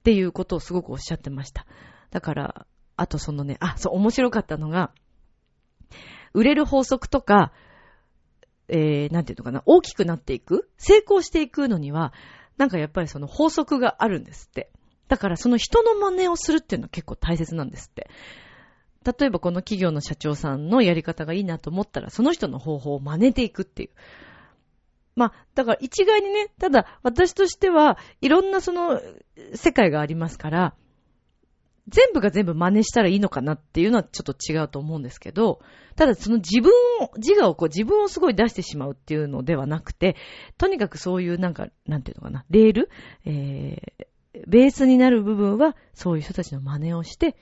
[0.00, 1.66] っていうことをすごくおっしゃってました。
[2.10, 4.92] だから、あとそのね、あ、そう、面白かったのが、
[6.32, 7.52] 売れる法則とか、
[8.68, 12.12] えー、なんていうのかな、大きくなっていく、成功していくのには、
[12.56, 14.70] なんかやっぱりその法則があるんですって。
[15.08, 18.08] だからその人の真似をするっていうのは結構大切なんですって。
[19.04, 23.90] 例えばこの企業の社長さんのやり方がいいなと思ったら、その人の方法を真似ていくっていう。
[25.20, 29.02] まあ、だから一概にね、ただ私としてはいろんなその
[29.54, 30.74] 世界がありますから、
[31.88, 35.60] 全部が全部真似したらいいのかなっていうのはちょっと違うと思うんですけど、
[35.94, 36.70] ただその自分
[37.02, 40.16] を、自我をこう自分をすごい出してしまうっていうのではなくて、
[40.56, 42.88] とにかくそういうなんか、なんていうのかな、レール、
[43.26, 47.36] えー、ベースになる部分はそういう人たちの真似をして、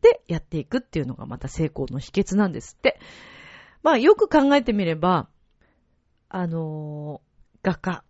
[0.00, 2.98] で、やっていくっていうのがまた成功の秘訣なんですって。
[3.82, 5.28] まあよく考えてみれば、
[6.34, 8.04] あのー、画家、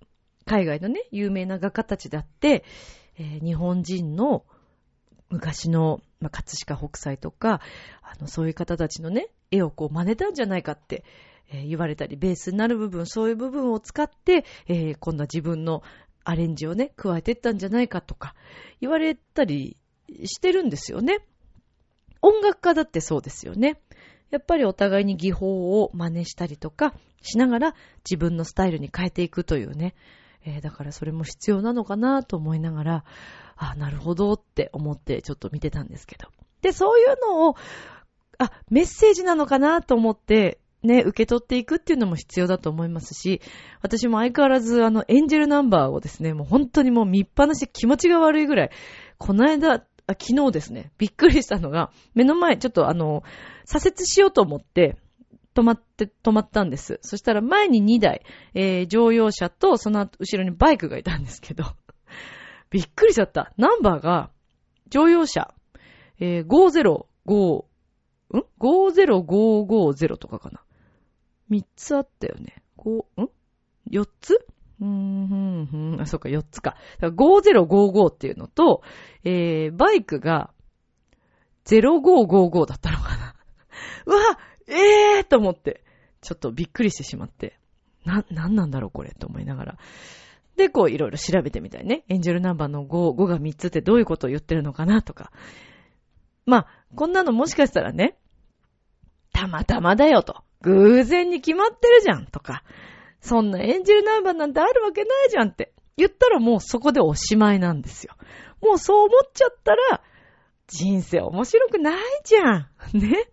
[0.45, 2.65] 海外のね、有名な画家たちだって、
[3.19, 4.45] えー、日本人の
[5.29, 7.61] 昔の、まあ、葛飾北斎とか、
[8.01, 11.05] あの、そういう方たちのね、絵をこう真似たんじゃないかって、
[11.51, 15.83] えー、言われたり、ベースになる部分、そういう部分を使って、えー、今度は自分の
[16.23, 18.37] アレンジをね、加えていったんじゃないかとか、
[18.81, 19.77] 言われたり
[20.27, 21.27] してるんですよね。
[22.21, 23.81] 音楽家だってそうですよね。
[24.31, 29.95] やっぱりお互いに技法を真似したりとかしながら自分のスタイルに変えていくというね。
[30.45, 33.05] えー、だからそれも必要なのかなと思いながら、
[33.57, 36.29] あ、なるほどって思ってちょっと見てたんですけど。
[36.63, 37.57] で、そういうのを、
[38.39, 43.41] あ、メッセージなのかなと思って、ね、受け取っていくっていうのも必要だと思いますし、
[43.83, 48.71] 私も相変わらずあの、エンジェルナンバーをですね、もう本当にもう見っぱなし気持ちが悪いぐらい、
[49.19, 53.23] この間、あ昨日ですね、びっくりしたのが、目の前、ちょっとあの、
[53.65, 54.97] 左折しようと思って、
[55.55, 56.99] 止まって、止まったんです。
[57.03, 58.23] そしたら前に2台、
[58.55, 61.65] えー、乗用車とその後後ろにバイクがいたんですけど、
[62.71, 63.53] びっくりしちゃった。
[63.57, 64.31] ナンバーが、
[64.89, 65.55] 乗用車、
[66.19, 67.65] えー、505、
[68.35, 70.63] ん ?50550 とかかな。
[71.51, 72.63] 3つあったよね。
[72.79, 73.31] 5、ん
[73.91, 74.47] ?4 つ？
[74.81, 76.01] うーん、ふん、ふん。
[76.01, 76.77] あ、そっか、4つか。
[77.01, 78.83] か5055っていうのと、
[79.25, 80.51] えー、バイクが、
[81.65, 83.35] 0555だったのかな。
[84.07, 85.83] うわええーと思って、
[86.21, 87.59] ちょっとびっくりしてしまって、
[88.05, 89.79] な、なんなんだろうこれと思いながら。
[90.57, 92.05] で、こういろいろ調べてみたいね。
[92.09, 95.33] エンジェルナンバーの5、5が3つってどういうことを言ってるのかなとか。
[96.47, 98.17] まあ、こんなのもしかしたらね、
[99.33, 100.43] たまたまだよと。
[100.61, 102.63] 偶然に決まってるじゃんとか。
[103.21, 108.15] そんなエンジェルナンバーなんてあるわけないじゃんって言ったらもうそこでおしまいなんですよ。
[108.61, 110.03] もうそう思っちゃったら、
[110.67, 112.69] 人生面白くないじゃん。
[112.95, 113.29] ね。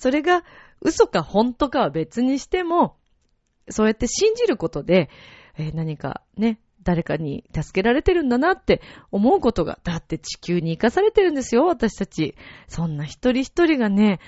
[0.00, 0.44] それが
[0.80, 2.96] 嘘か本当かは別にしても、
[3.68, 5.10] そうやって信じることで、
[5.58, 8.80] えー何かね、誰かに助けられてるんだなって
[9.12, 12.34] 思うことが、だって地球に生かされてるんですよ、私たち。
[12.66, 14.20] そんな一人一人がね、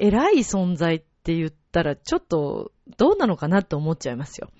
[0.00, 4.50] 偉い存在って言ったら、ちょっとどうなのかなって思っちゃいますよ。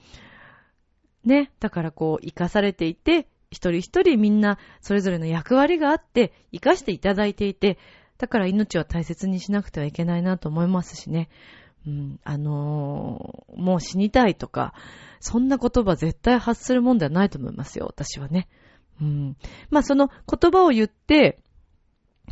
[1.25, 1.51] ね。
[1.59, 7.79] だからこう、生かされていて、一人一人みんなそれぞれの役割があって、生かしていただいていて、
[8.21, 11.31] だから命は大切にしなくてはいけないなと思いますしね。
[11.87, 14.75] うん、あのーもう死にたいとか、
[15.21, 18.47] そんな言葉絶対発するもんではないと思いますよ、私はね。
[19.01, 19.37] うん。
[19.71, 21.39] まあその言葉を言って、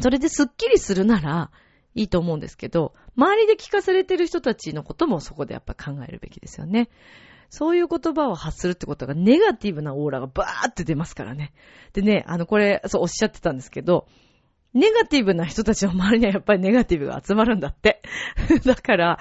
[0.00, 1.50] それでスッキリするなら
[1.94, 6.90] いいと思うんですけど、周りで聞かされてる人たちのこともそこでやっぱ考えるべきですよね。
[7.48, 11.54] そういう言葉を発するってことがネガティブなオーラがバーって出ますからね。
[11.94, 14.06] でね、あのこれ、そうおっしゃってたんですけど、
[14.78, 18.02] ネガティブな人たちの周りにはやっぱりネガティブが集まるんだって。
[18.64, 19.18] だから、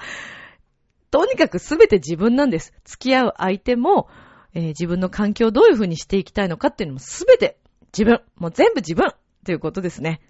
[1.10, 2.74] とにかくすべて自分なんです。
[2.84, 4.08] 付き合う相手も、
[4.54, 7.58] えー自分の環境をどういうふうにしていきたいのかっていうのもすべて
[7.96, 8.20] 自分。
[8.36, 9.12] もう全部自分
[9.44, 10.20] ということですね。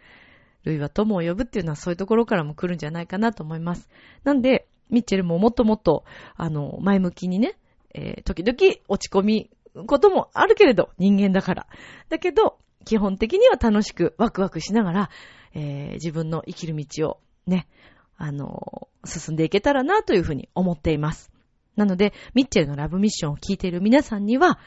[0.65, 3.89] 類は友を呼ぶっていうのはそういうところからも来るんじゃないかなと思います。
[4.25, 6.05] なんで、ミッチェルももっともっと、
[6.37, 7.59] あの、前向きにね、
[7.95, 9.51] えー時々落ち込み
[9.87, 11.67] こともあるけれど、人間だから。
[12.09, 15.11] だけど、基本的には楽しくワクワクしながら、
[15.55, 17.69] えー自分の生きる道をね、
[18.17, 21.31] あの、進んでいけたらなというふうに思っています。
[21.77, 24.59] なので、ミッチェルのラブミッションを聞いている皆さんには、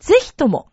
[0.00, 0.68] ぜひとも、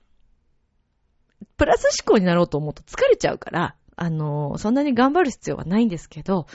[1.55, 6.47] プラス思考になろうと思うと疲れちゃうから、あの、そんなに頑張る必要はないんですけど、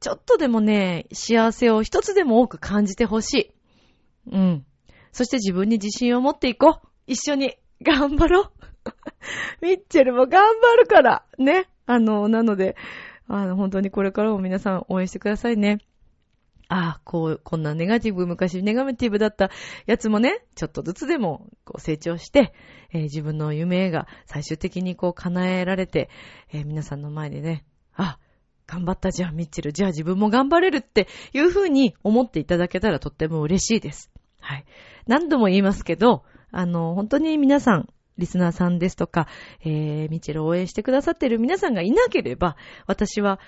[0.00, 3.54] ちょっとでもね、幸せを一つでも多く感じてほしい。
[4.30, 4.66] うん。
[5.10, 6.88] そして自分に自信を持っていこう。
[7.06, 8.52] 一緒に 頑張ろう。
[9.60, 11.24] ミッチェルも頑張るから。
[11.38, 11.68] ね。
[11.86, 12.76] あの、なので、
[13.28, 15.78] あの、本当にこれからも皆さん応援してくださいね。
[16.68, 19.50] ああ、こう、こんなネガティブ、昔ネガティブだった
[19.86, 22.54] やつもね、ちょっとずつでもこう成長して、
[22.92, 26.08] えー自分の夢が最終的にこう叶えられて、
[26.50, 28.18] えー皆さんの前でね、あ、
[28.66, 29.72] 頑張ったじゃん、ミッチェル。
[29.74, 34.10] じゃあ自分も頑張れるっていう風に思っていただけたらとっても嬉しいです。
[34.40, 34.64] はい。
[35.06, 37.88] 何度も言いますけど、あの、本当に皆さん、
[38.18, 39.26] リスナーさんですとか、
[39.64, 43.40] えー、ミチル応援してくださってる皆さんがいなければ、私は、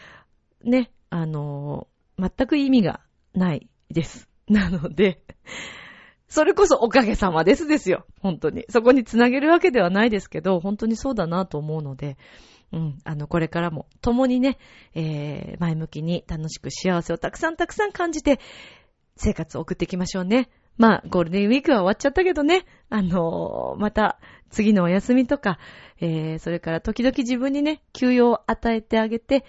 [0.64, 1.86] ね、あの、
[2.18, 3.00] 全く意味が
[3.34, 4.28] ないです。
[4.48, 5.22] なので、
[6.28, 8.06] それこそおかげさまですですよ。
[8.20, 8.64] 本当に。
[8.68, 12.16] そこにつなげるわけではないですけど、本当にそうだなと思うので、
[12.72, 14.58] うん、あの、これからも共にね、
[14.94, 18.40] えー、前向きに楽しく幸せをたくさんたくさん感じて、
[19.16, 20.48] 生活を送っていきましょうね。
[20.76, 24.18] まあ、ゴールデンウィークは終わっちゃったけどね、あのーまた、
[24.50, 25.58] 次のお休みとか、
[26.00, 29.44] えー、それから時々自分にね、休養を与えてあげて、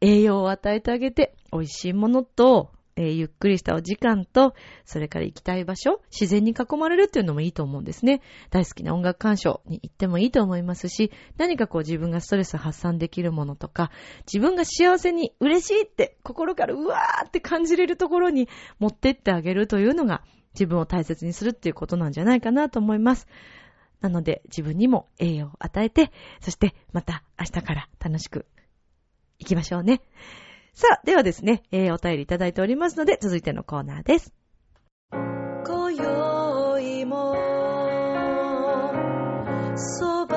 [0.00, 8.20] 栄養を与えてあげて、美味しいものと、えーゆっくりしたお時間と、それから行きたい場所、自然に囲まれるっていうのもいいと思うんですね。
[8.50, 13.90] 大好きな音楽鑑賞に行ってもいいと思いますし、何かこう自分がストレス発散できるものとか、
[14.32, 18.48] 自分が幸せに嬉しいって心からうわーって感じれるところに
[18.78, 20.22] 持ってってあげるというのが
[20.54, 23.26] 自分を大切にするっていうことなんじゃないかなと思います。
[24.00, 28.46] なので自分にも栄養を与えて、そしてまた明日から楽しく
[29.38, 30.00] 行きましょうね。
[30.74, 34.32] さあ、ではですね、えーお便りいただいておりますので、続いてのコーナーです。
[35.12, 37.36] 今宵も、
[39.76, 40.33] そば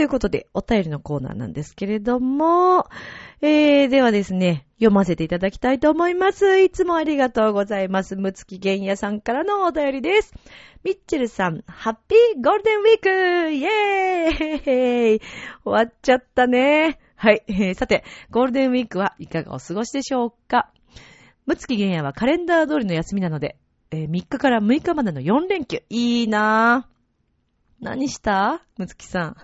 [0.00, 2.86] ということで、お便りのコーナーなんですけれども、
[3.42, 6.58] えー、ではですね、読ませていただきたいと思います。
[6.58, 8.16] いつもありがとうございます。
[8.16, 10.32] むつきげんやさんからのお便りです。
[10.84, 15.24] ミッチェルさん、ハッピーゴールデンウィークイェーイ終
[15.64, 16.98] わっちゃったね。
[17.14, 20.70] はい、え ーさて、ゴールデンウィークはいかがお過ごしでしょうか？
[21.44, 23.58] むつきげんやはカレンダー通りの休みなので、
[23.90, 25.82] えー3日から6日までの4連休。
[25.90, 26.99] いいなぁ。
[27.80, 28.62] 何した？
[28.76, 29.36] むつきさん。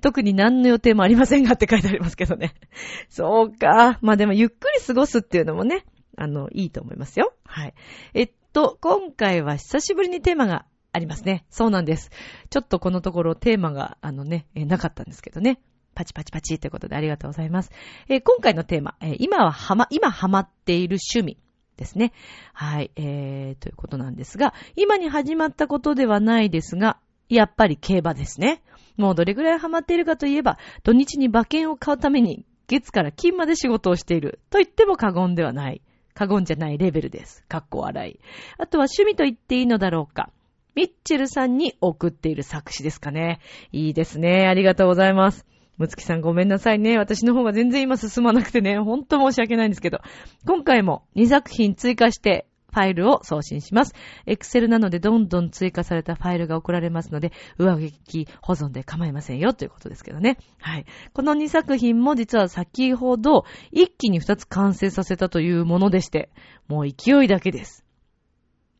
[0.00, 2.54] 特に何の予定もありませんがって書いてありますけどね。
[3.08, 3.98] そうか。
[4.00, 5.84] まあでもゆっくり過ごすっていうのもね、
[6.16, 7.34] あの、いいと思いますよ。
[7.44, 7.74] はい。
[8.14, 11.44] えっと、今回は久しぶりにテーマがありますね。
[11.50, 12.10] そうなんです。
[12.50, 15.60] ちょっとこのところテーマが、あのね、えなかったんですけどね。
[15.94, 17.70] パチパチパチということでありがとうございます。
[18.08, 21.38] えー今回のテーマ、えー今ははま、今ハマっている趣味。
[21.78, 22.12] ですね。
[22.52, 26.98] はい、えー、ということなんですが、今に始まったことではないですが、
[27.28, 28.62] やっぱり競馬ですね。
[28.96, 35.82] もうどれぐらいハマっているかといえば、土日に馬券を買うために月から金まで仕事をしていると言っても過言ではない。
[36.14, 37.44] 過言じゃないレベルです。
[37.48, 38.20] かっこ笑い。
[38.58, 40.30] あとは趣味と言っていいのだろうか。
[40.74, 43.38] ミッチェルさんに送っている作詞ですかね。
[43.70, 44.48] いいですね。
[44.48, 45.46] ありがとうございます。
[45.76, 46.98] むつきさんごめんなさいね。
[46.98, 48.78] 私の方が全然今進まなくてね。
[48.80, 50.00] ほんと申し訳ないんですけど。
[50.44, 53.94] 今回も2作品追加してファイルを送信します。
[54.26, 60.38] Excel なのでどんどん追加されたファイルが送られますので、上書き保存で構いませんよということですけどね。
[60.60, 60.86] はい。
[61.12, 66.30] この2作品も実は先ほど一気に2つ完成させたというものでして、
[66.68, 67.84] もう勢いだけです。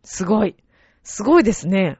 [0.03, 0.57] すごい。
[1.03, 1.99] すごいですね。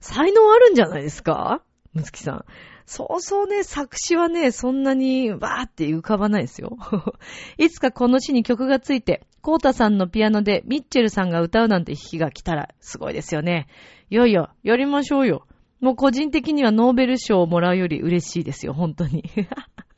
[0.00, 1.62] 才能あるんじゃないですか？
[1.92, 2.44] むつきさん。
[2.86, 6.78] そうそうね、作詞はね、そんなにバーって浮かばないですよ。
[7.58, 13.68] いつかこの詩に曲がついて、コータさんのピアノでミッチェルさんが歌うなんて弾きが来たらすごいですよね。
[14.10, 15.46] いやいや、やりましょうよ。
[15.80, 19.22] もう個人的にはノーベル賞をもらうより嬉しいですよ、本当に。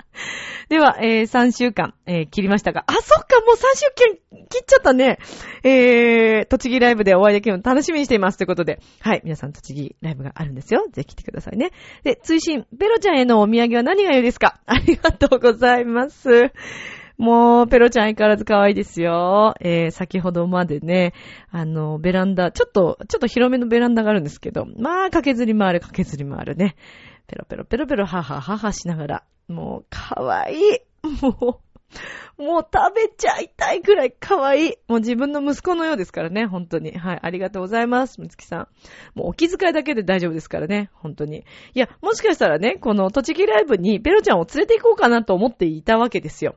[0.68, 4.18] では、えー、3週間、えー、切りましたが、あ、そっか、もう3週間
[4.50, 5.18] 切っちゃったね。
[5.64, 8.36] えー、栃木ライブでお会いできるの楽しみにしています。
[8.36, 10.86] ということで、はい、皆さん栃木ライブがあるんですよ。
[10.92, 11.70] ぜひ来てくださいね。
[12.04, 14.60] で、追伸、ペロちゃんへのお土産は何が良いですか？
[14.66, 16.52] ありがとうございます。
[17.18, 19.54] もう、ペロちゃん相変わらず可愛いですよ。
[19.60, 21.14] えー、先ほどまでね、
[21.50, 26.76] あの、ベランダ、ちょっと、ちょっと広めのベランダがあるんですけど、まあ、駆けずり回る、駆けずり回るね。
[27.26, 30.58] ペロペロペロペロ、ははははしながら、もう、可愛い。
[31.20, 31.60] も
[32.38, 34.76] う、もう食べちゃいたいくらい可愛い。
[34.86, 36.96] もう自分の息子のようですからね、本当に。
[36.96, 38.68] はい、ありがとうございます、むつきさん。
[39.18, 41.44] もうお気遣いだけで大丈夫ですからね、本当に。
[41.74, 46.54] いや、もしかしたらね、この栃木ライブにペロちゃんを連れて行こうかなと思っていたわけですよ。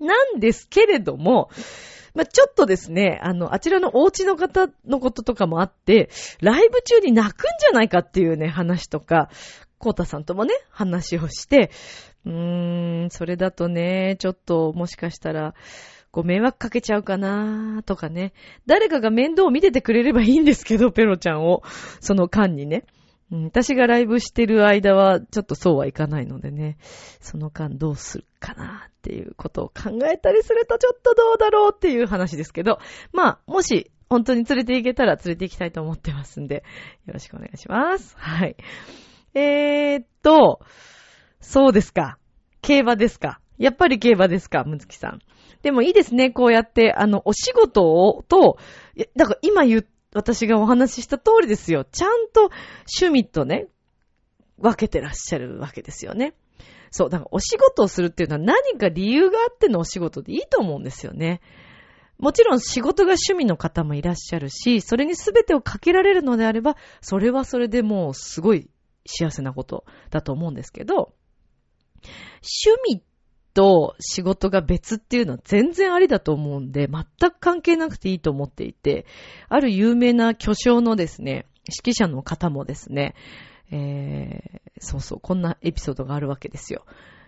[0.00, 1.50] なんですけれども、
[2.14, 9.30] まあ、ちょっとですね、あの、あちらのお家の方のこととかもあって、ライブ中に泣くんじゃないかっていうね、話とか、
[9.78, 11.70] コータさんともね、話をして、
[12.26, 15.54] うーん、それだとね、ちょっともしかしたら、
[16.10, 18.32] ご迷惑かけちゃうかなーとかね。
[18.66, 21.62] 誰かが面倒を見ててくれればいいんですけど、ペロちゃんを。
[22.00, 22.84] その間にね。
[23.30, 26.78] うん、私がライブしてる間は、ちょっとそうはいかないのでね。
[27.20, 32.78] その間どうするかなっていうことを考えたりするとちょっとどうだろうっていう話ですけど。
[33.12, 36.64] まあ、もし、本当に連れて行けたら連れて行きたいと思ってますんで、
[37.06, 38.16] よろしくお願いします。
[38.16, 38.56] はい。
[39.34, 40.60] えー、っと、
[41.40, 42.18] そうですか。
[42.62, 43.40] 競馬ですか。
[43.58, 45.20] やっぱり競馬ですか、むつきさん。
[45.62, 48.58] でもいいですね、こうやって、あの、お仕事を、と、
[49.16, 51.84] だから今言って、私がお話しした通りですよ。
[51.84, 52.50] ちゃんと
[53.00, 53.68] 趣味とね、
[54.58, 56.34] 分けてらっしゃるわけですよね。
[56.90, 61.40] そう、だからお仕事をするっていうのは何か理由があってのお仕事でいいと思うんですよね。
[62.18, 68.68] もちろん仕事が趣味の方もいらっしゃるし、それに全てをかけられるのであれば、それはそれでもうすごい
[69.06, 71.12] 幸せなことだと思うんですけど、
[72.42, 73.02] 趣味っ
[73.54, 79.06] と仕事が別っていうのは全然ありだと思うんで、全く関係なくていいと思っていて、
[79.48, 83.14] ある有名な巨匠のですね、指揮者の方もですね、
[83.70, 86.84] えー、そうそう、こんなエピソードがあるわけですよ。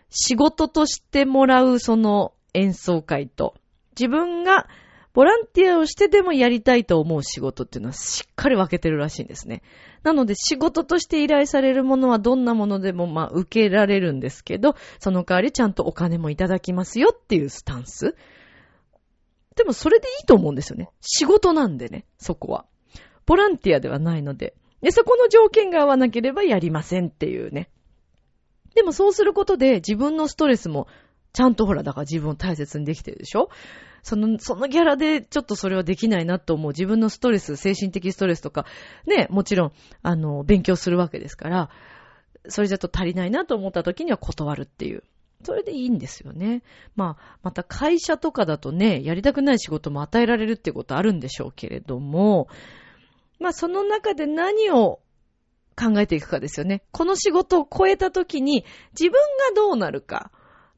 [0.09, 3.55] 仕事としてもらうその演奏会と、
[3.99, 4.69] 自分が
[5.13, 9.63] ボランティアをしてでもやりたいと思う仕事っていうのはしっかり分けてるらしいんですね。
[10.03, 18.15] なので仕事として依頼されるものはどんなものでもまあ受けられるんですけど、その代わりちゃんとお金もいただきますよっていうスタンス。
[19.57, 20.91] でもそれでいいと思うんですよね。
[21.01, 22.65] 仕事なんでね、そこは。
[23.27, 24.55] ボランティアではないので。
[24.81, 27.69] で、そこの条件が合わなければやりませんっていうね。
[28.75, 30.87] でもそうすることで自分のストレスも
[31.33, 33.51] ちゃんとほら、だから自分を大切にできてるでしょ？
[34.03, 36.73] その、そのギャラでちょっとそれはできないなと思う。
[36.73, 38.65] 自分のストレス、精神的ストレスとか、
[39.07, 39.73] ね、もちろん、
[40.03, 41.71] あの、勉強するわけですから、
[42.49, 45.03] それじゃと足りないなと思った時には断るっていう。
[45.43, 46.63] それでいいんですよね。
[46.97, 52.49] まあ、また会社とかだとね、やりたくない仕事も与えられるってことあるんでしょうけれども、
[53.39, 55.01] まあその中で何を
[55.77, 56.83] 考えていくかですよね。
[56.93, 59.19] この仕事を超えた時に自分が
[59.55, 60.31] どうなるか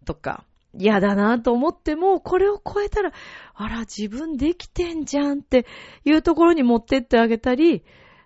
[0.04, 0.44] とか、
[0.74, 3.12] 嫌だなと思っても、これを超えたら、
[3.54, 5.66] あら、自分できてんじゃんって
[6.04, 7.82] いうところに持ってってあげたり、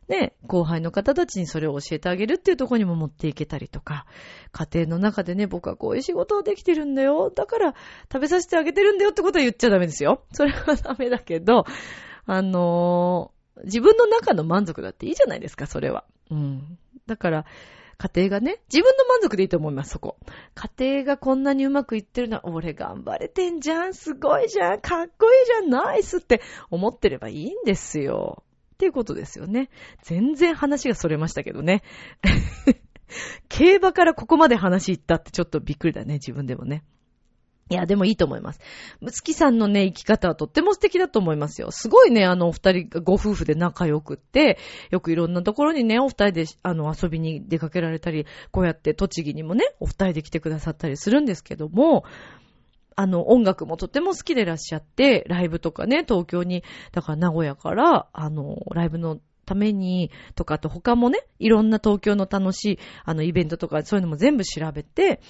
[0.08, 4.06] ね、後輩の方たちにそれを教えてあげるっていうところにも持っていけたりとか、
[4.52, 7.30] 家庭の中でね、僕はこういう仕事をできてるんだよ。
[7.30, 7.74] だから
[8.12, 10.22] 食べさせてあげてるんだよってことは言っちゃダメですよ。
[10.32, 11.64] それはダメだけど、
[12.26, 16.04] あのー、自分の中の満足だっていいじゃないですか、それは。
[16.30, 16.78] うん。
[17.06, 17.44] だから、
[17.98, 20.16] 家庭がね、自分の満足でいいと思います、そこ。
[20.54, 28.42] 家庭がこんなにうまくいってるのは、俺頑張れてんじゃん、すごいじゃん、かっこいいじゃん、ナイスって思ってればいいんですよ。
[28.74, 29.70] っていうことですよね。
[30.02, 31.82] 全然話がそれましたけどね。
[33.48, 36.84] 競馬からここまで話いったってちょっとびっくりだね、自分でもね。
[37.68, 38.60] いや、でもいいと思います。
[39.00, 41.72] むつきさんのね、生き方はとっても素敵だと思いますよ。
[41.72, 44.58] すごいね、あの、お二人が、ご夫婦で仲良くって、
[44.90, 52.04] よくいろんなところにね、お二人で、あの、遊びに出かけられたり、こうやって栃木にもね、お二人で来てくださったりするんですけども、
[52.94, 56.62] あの、音楽もとっても好きでいらっしゃって、ライブとかね、東京に、
[56.92, 65.20] だから名古屋から、あの、ライブのために、とか、あと他もね、いろんな東京の楽しい、あの、イベントとか、そういうのも全部調べて、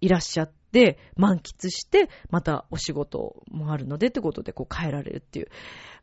[0.00, 5.48] いらっしゃって、で、満喫して、またお仕事もあるのでってことで、こう帰られるっていう。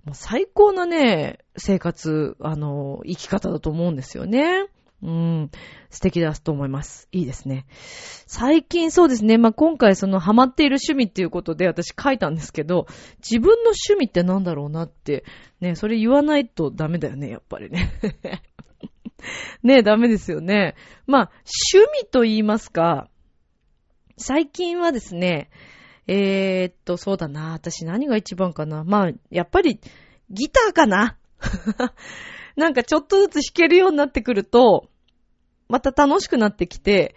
[0.05, 4.67] もう最高なね、生活、あの、生き方だと思うんですよね。
[5.01, 5.51] うん。
[5.89, 7.07] 素敵だと思います。
[7.11, 7.65] いいですね。
[8.27, 9.37] 最近そうですね。
[9.37, 12.87] まあ、今回そのハマっている趣味っていうことで私書いたんですけど、
[13.17, 15.25] 自分の趣味ってなんだろうなって、
[15.59, 17.91] ね、それ言わないとダメだよね、やっぱりね。
[19.63, 20.75] ねダメですよね。
[21.07, 21.31] まあ、
[21.73, 23.09] 趣味と言いますか、
[24.17, 25.49] 最近はですね、
[26.07, 27.53] えー、っと、そうだな。
[27.53, 28.83] 私何が一番かな。
[28.83, 29.79] まあ、やっぱり、
[30.29, 31.17] ギターかな。
[32.55, 34.89] なんかちょっとずつ弾けるようになってくると、
[35.67, 37.15] また楽しくなってきて、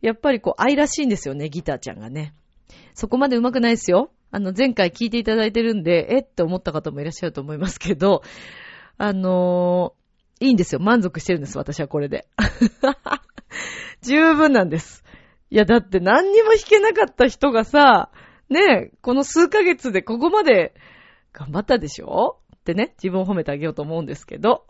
[0.00, 2.34] やっぱりこう愛らしいんですよね、ギターちゃんがね。
[2.94, 4.10] そこまで上手くないですよ。
[4.30, 8.22] あの、前回聞いていただいてるんで、えって思った方もいらっしゃると思いますけど、
[8.98, 10.80] あのー、いいんですよ。
[10.80, 12.28] 満足してるんです、私はこれで。
[14.02, 15.02] 十分なんです。
[15.50, 18.10] いや、だって何にも弾けなかった人がさ、
[18.50, 20.74] ねえ、この数ヶ月でここまで
[21.32, 22.38] 頑張ったでしょ？
[22.56, 24.64] ってね、自分を褒めてあげようと思うんですけど。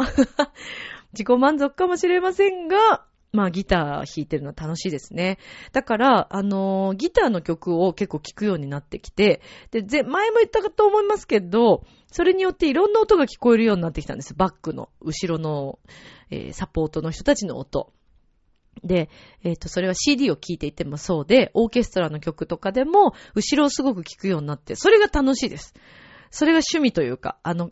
[1.12, 5.38] 自己満足かもしれませんが、まあギター弾いてるのは楽しいですね。
[5.72, 14.34] だから、あのー、ギターの曲を結構聴くようになってきて、で、前も言ったかと思いますけど、それによっていろんな音が聞こえるようになってきたんです。
[14.34, 15.78] バックの、後ろの、
[16.30, 17.92] えー、サポートの人たちの音。
[18.84, 19.08] で、
[19.42, 25.74] えっ、ー、と、それは CD を聴いていてもそうで、オーケストラの曲とかでも、後ろをすごく聴くようになって、それが楽しいです。
[26.30, 27.70] それが趣味というか、あの、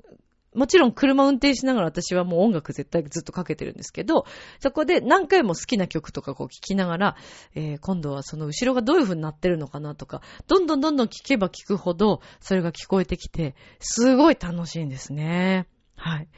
[0.56, 4.24] もちろん車運転しながら私はもう音楽絶対ずっとかけてるんですけど、
[4.58, 7.16] そこで何回も好きな曲とかこう聴きながら、
[7.54, 15.68] えー、今度はその後ろがどういう風になってるのかなとか、どんどんどんどん聴けば聴くほど、それが聞こえてきて、すごい楽しいんですね。
[15.94, 16.28] はい。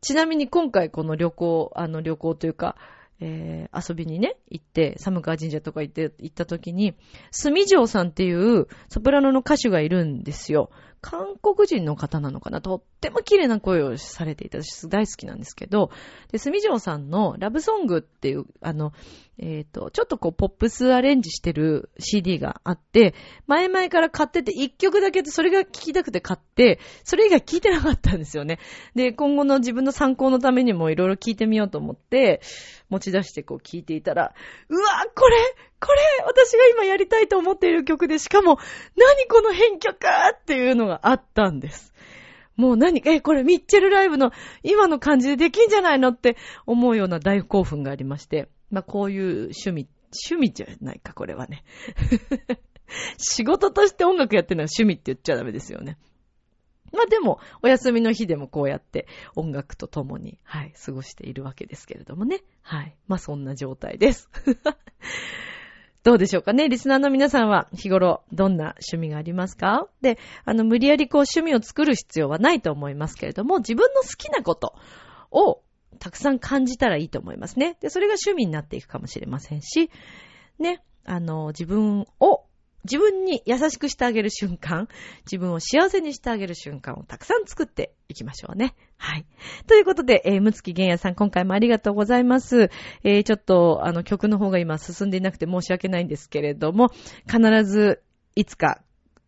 [0.00, 2.76] ちなみに今回この旅行、あの旅行というか、
[3.26, 6.94] えー、遊びにね、行って、寒川神社とか行って、行った時に、
[7.30, 10.70] 住城さんっていうソプラノの歌手がいるんですよ。
[11.04, 12.62] 韓国人の方なのかな？
[12.62, 14.62] とっても綺麗な声をされていた。
[14.62, 15.90] 私大好きなんですけど、
[16.32, 18.94] で、住城さんのラブソングっていう、あの、
[19.36, 23.14] えっ、ー、と、ちょっとこう、ポップスアレンジしてる CD があって、
[23.46, 28.58] 前々から買ってて、一曲だけそれが聴きたくて買って、それ以外聴いてなかったんですよね。
[28.94, 32.40] で、今後の自分の参考のためにもいろいろ聴いてみようと思って、
[32.88, 34.34] 持ち出してこう聴いていたら、
[34.70, 35.36] うわこれ
[35.84, 38.58] これ私が今やりたいと思っている曲で、しかも、
[38.96, 41.92] 何この編曲っていうのがあったんです。
[42.56, 44.30] もう何え、これミッチェルライブの
[44.62, 48.48] 今の感じでできんじゃないのって思うような大興奮がありまして。
[48.70, 49.88] まあ、こういう趣味、
[50.28, 51.64] 趣味じゃないか、これはね。
[53.18, 55.98] 仕事として音楽やってるのは趣味って言っちゃダメですよね。
[56.92, 62.42] まあでも、お休みの日でもこうやって音楽と共に、はい、過ごしているわけですけれどもね。
[62.62, 62.96] はい。
[63.08, 64.30] まあそんな状態です。
[66.04, 66.68] どうでしょうかね？
[66.68, 69.88] リスナーの皆さんは日頃どんな趣味がありますか？
[70.02, 74.74] で、あの、無理やりこう趣味を作る必要はないと思いますけれども、自分の好きなこと
[75.30, 75.62] を
[75.98, 77.78] たくさん感じたらいいと思いますね。
[77.80, 79.90] で、それが趣味になっていくかもしれませんし、
[80.58, 82.44] ね、あの、自分を、
[82.84, 84.88] 自分に優しくしてあげる瞬間、
[85.24, 88.74] 自分を幸せにしてあげる瞬間をたくさん作っていきましょうね。
[88.98, 89.26] はい。
[89.66, 92.70] ということで、えー、むつきげんやさん、今回もありがとうございます。
[93.02, 96.90] えー、ちょっと、あの、曲の方が今進んでいなくて申し訳ないんですけれども、
[97.26, 98.02] 必ず、
[98.36, 98.82] いつか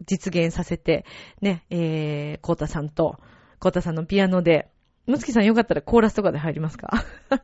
[0.05, 1.05] 実現させて、
[1.41, 3.19] ね、えー、コータさんと、
[3.59, 4.69] コータさんのピアノで、
[5.07, 7.05] むつきさんよかったらコーラスとかで入りますか？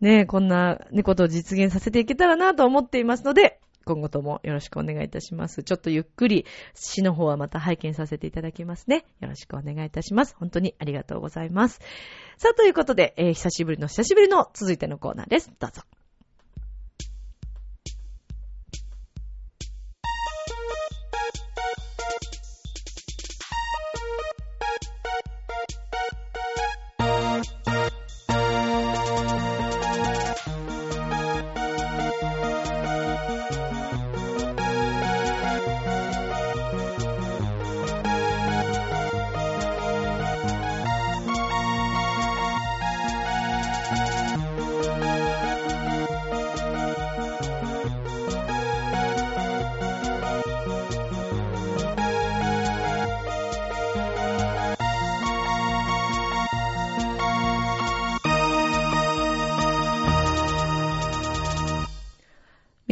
[0.00, 5.62] ね、こんな、ね、ことを実現させていけたらなと思っていますので、今後ともよろしくお願いいたします。
[5.62, 9.04] ちょっとゆっくり詩の方はまた拝見させていただきますね。
[9.20, 10.34] よろしくお願いいたします。
[10.38, 11.80] 本当にありがとうございます。
[12.36, 15.52] さあ、ということで、えー、久しぶりの久しぶりの続いてのコーナーです。
[15.58, 15.82] どうぞ。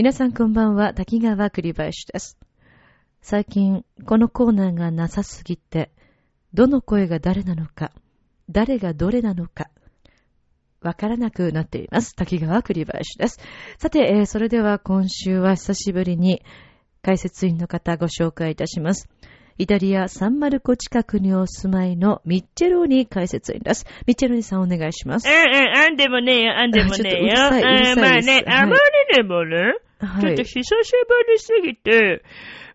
[0.00, 2.38] 皆さんこんばんは、滝川栗林です。
[3.20, 5.90] 最近、このコーナーがなさすぎて、
[6.54, 7.92] どの声が誰なのか、
[8.48, 9.68] 誰がどれなのか、
[10.80, 12.16] わからなくなっています。
[12.16, 13.40] 滝川栗林です。
[13.76, 16.42] さて、えーそれでは今週は久しぶりに
[17.02, 19.06] 解説員の方ご紹介いたします。
[19.58, 23.84] イタリア・サンマルコ近くにお住まいのミッチェローニ解説員です。
[24.06, 25.28] ミッチェローニさんお願いします。
[25.28, 27.34] うんうん、あんでもねえよ、あんでもねえよ。
[27.36, 28.76] あまあね、はいあま
[29.12, 30.36] りにもね、ちょっとはい。
[30.36, 30.74] 久しぶ
[31.32, 32.22] りすぎて、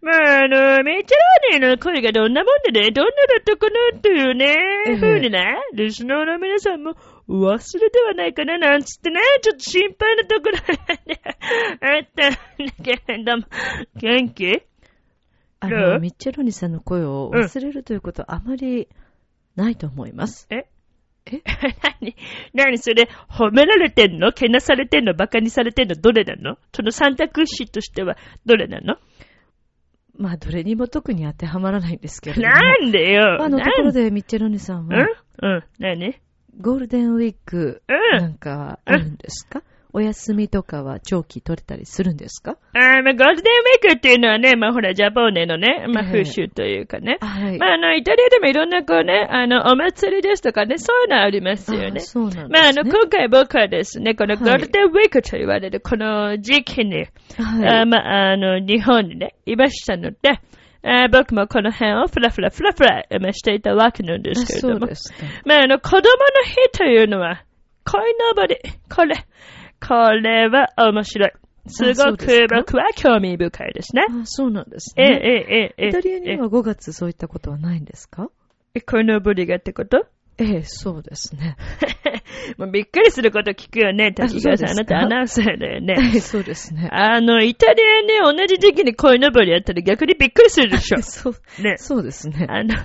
[0.02, 4.46] まあ、あの、メチャラーネの声がどんなもんでね、どんなだったかなっていうね、
[4.88, 6.96] ええふうにね、リスナーの皆さんも
[7.28, 11.22] 忘れてはないかななんつってね、ちょっと心配なところがね、
[11.82, 13.44] あったんだけれども、
[13.96, 14.62] 元気？
[15.62, 18.88] あの、ミッチェローニさんの声を忘れるということはあまり
[19.56, 20.48] ないと思います。
[20.52, 20.68] え？
[21.32, 21.42] え？
[22.02, 22.16] 何？
[22.54, 24.32] 何それ、褒められてんの？
[24.32, 25.14] けなされてんの？
[25.14, 25.96] バカにされてんの？
[25.96, 26.58] どれなの？
[26.74, 28.98] その三択肢としてはどれなの？
[30.18, 32.48] まあ、どれにも特に当てはまらないんですけれども。
[32.48, 33.42] なんでよ？
[33.44, 34.04] あの、ところで。
[34.06, 34.90] でミッチェローニさんうん。
[34.94, 35.08] は、
[35.42, 35.64] うん。
[35.80, 36.16] 何？
[36.62, 38.22] ゴールデンウィークうん。
[38.22, 39.62] なんかはあるんですか？
[39.96, 42.58] お休みとかは長期取れたりするんですか？
[42.74, 47.18] あーまあ、ゴールデンウィークっていうのはね、まあほら、ジャポーネのね、まあええ風習というかね。
[47.22, 47.58] はい。
[47.58, 52.00] まああの、イタリアでもいろんなこうね、あの、お祭りですとかね、そういうのありますよねあ。
[52.02, 52.48] そうなんですね。
[52.52, 57.10] まああの、今回僕はですね、このはいゴールデンウィークと言われるこの時期に、はい。
[57.82, 60.42] あまあ、あの、日本にね、いましたので、
[60.84, 64.96] あ僕もこの辺をフラフラフラフラまあしていたわけなんですけれどもそうで。
[64.96, 65.18] すか。
[65.46, 66.04] まあ、あの、子供の
[66.44, 67.44] 日というのは、
[67.86, 68.58] 鯉のぼり。
[68.94, 69.16] これ、
[69.82, 71.32] これは面白い。
[71.68, 74.06] すそごく僕は興味深いですね。
[74.08, 75.16] あ、そうなんですええ、ね。
[75.16, 78.30] ええ、ええ、イタリアには5月そういったことはないんですか？
[78.76, 80.06] え、鯉のぼりがってこと？
[80.38, 81.56] ええ、そうですね。
[82.60, 84.70] もうびっくりすること聞くよね、滝川さん。
[84.72, 85.96] あなたアナウンサーだよね。
[86.14, 86.90] ええ、そうですね。
[86.92, 91.02] あの、イタリアに同じ時期に鯉のぼりやったら逆にびっくりするでしょ。
[91.02, 91.78] そう、ね。
[91.78, 92.46] そうですね。
[92.50, 92.76] あの、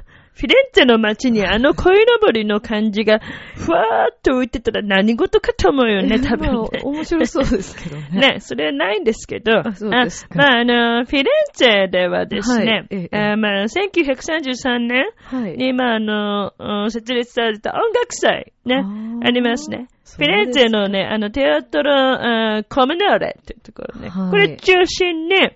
[0.41, 3.21] フィレンツェの街にあの鯉のぼりの感じが、
[3.57, 6.81] ふわーっと浮いてたら何事かと思うよね、多分まあね。
[6.83, 8.09] 面白そうですけどね。
[8.37, 15.59] ね、それはないんですけど、あそうですかまあ、あの、フィレンツェではですね、はいええあまあ、1933年はい。
[15.59, 18.83] に、まあ、あの、うん設立された音楽祭、ね、
[19.23, 19.89] ありますね。
[20.17, 25.51] フィレンツェのね、あの、テアトロ、あコムナーレっていうところね、はいこれ中心に、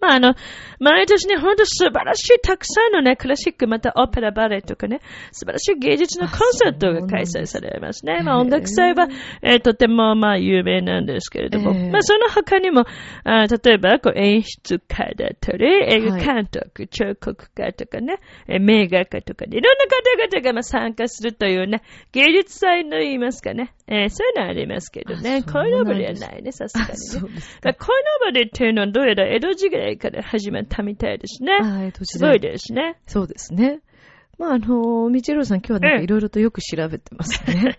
[0.00, 0.34] まあ、あの、
[0.78, 8.22] 毎年ね、ほんと素晴らしいたくさんのね、クラシック、またオペラバレエとかね、素晴らしい芸術のコンサートが開催されますね。
[8.22, 9.08] まあ、へー音楽祭は、
[9.42, 11.90] えーとても、まあ、有名なんですけれども、えー。
[11.90, 12.86] まあ、その他にも、
[13.24, 21.82] あ例えば、こう、演出家だったり、映画監督、彫刻家とかね、えー名画家とかね、いろんな方々がまあ参加するというね、
[22.12, 27.36] 芸術祭の言いますかね、えーそういうのはありますけどね、あこういうのぼりはないね、さすがあ、にね。
[27.64, 27.72] の
[28.24, 31.52] ぼりっていうのはどうやら江戸時代から始まったみたいですね。
[31.62, 32.98] あえっとすごいですね。
[33.06, 33.80] そうですね。
[34.40, 37.78] まあ、あの、みちろうさん今日はなんかいろいろとよく調べてますね。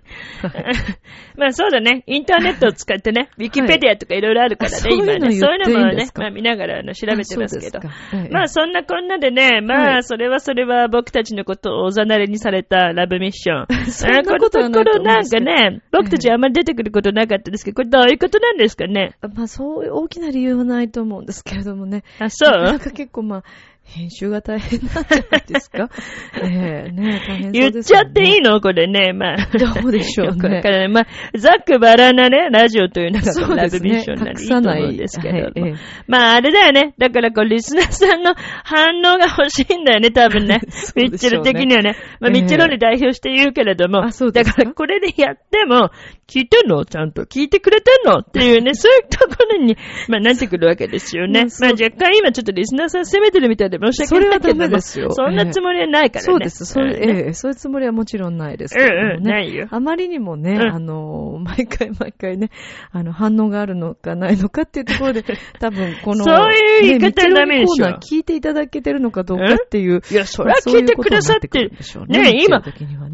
[1.35, 2.03] まあそうだね。
[2.05, 5.35] インターネットを使ってね、ウィキペディアとかいろいろあるからね、あそういうの今ね。
[5.37, 8.11] そういうのもねまあ見ながらあの調べてますけどあそうです。
[8.11, 13.65] かええまあそんなこんなでね、まはいあそれはそれは僕たちのことをおざなりにされたラブミッション。
[13.89, 19.15] そんなことはあないと思うんこのところなんですけどかね、僕たちあんまり出てくることなかったですけど、これどういうことなんですかね？
[19.35, 22.03] まあ、そういう大きな理由はないと思うんですけれどもね。
[22.19, 22.51] あ、そう？
[22.51, 23.43] なかなか結構まあ、
[23.83, 25.89] 編集が大変なんじゃないですか？
[26.43, 28.51] ええね大変そう言っですちゃっていいの？
[28.51, 29.37] のこれね、まあ。
[29.57, 30.89] どうでしょうねよくわからない。
[30.89, 31.07] まあ、
[31.37, 33.89] ざっくばらんなね、ラジオというのがそうラですね。
[33.89, 34.87] ブミッションな隠んでいいと思。
[34.89, 35.41] うんですけども。
[35.43, 35.73] はいええ
[36.07, 36.93] まあ、あれだよね。
[36.97, 40.93] だから、こう、リスナーさんの反応が欲しいんだよね、 多分ねそ。
[40.95, 41.95] ミッチェル的にはね。
[42.21, 44.05] まあ、ええミッチェルに代表して言うけれども。
[44.05, 44.57] あそうですか？
[44.57, 45.89] だから、これでやっても、
[46.29, 46.85] 聞いてんの？
[46.85, 48.19] ちゃんと聞いてくれてんの？
[48.19, 49.75] っていうね、そういうところに、
[50.07, 51.47] まあ、なってくるわけですよね。
[51.59, 54.53] まあ若干今ちょっとリスナーさん責めてるみたいで申し訳ないけども。
[54.53, 56.25] それはダメですよそんなつもりはないからね。
[56.25, 56.65] そうです。
[56.65, 59.09] そう、ええそういうつもりはもちろんないですけれどもね。
[59.13, 62.49] うんうんないよあまりにもね、うんあの、毎回毎回ね、
[62.91, 65.23] あの、反応があるのかないのかっていうところで、
[65.59, 70.01] 多分この、そういう言い方はダメでしょコーナー聞いていただけてるのかどうかっていう。
[70.11, 71.71] いや、それは聞いてくださってる。
[72.07, 72.61] ねね、今。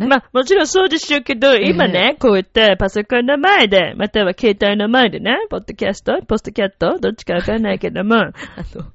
[0.08, 8.32] まあ、もちろんそうでしょうけど、今ね、こうやってパソコンの前で、または携帯の前でね、ポッドキャスト、ポストキャット、どっちかわかんないけども、 あ
[8.76, 8.86] の、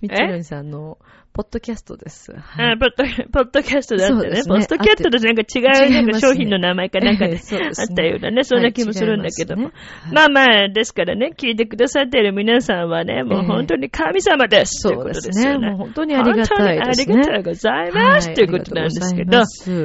[0.00, 0.98] ミッチェルさんの、
[1.32, 2.32] ポッドキャストです。
[2.32, 4.42] はいあポッド ポッドキャストだったね。
[4.46, 9.70] ポッドキャストとなんか違う、なんか商品の名前かなんかで、あったようなね、そんな気もするんだけども。
[10.12, 14.80] まあまあ、ですからね、聞いてくださっている皆さんはね、もう本当に神様です。
[14.80, 15.44] そうですね。
[15.44, 17.14] といこともう本当にありがたいですね。
[17.14, 18.28] 本当にありがとうございます。
[18.28, 19.38] はいということなんですけど、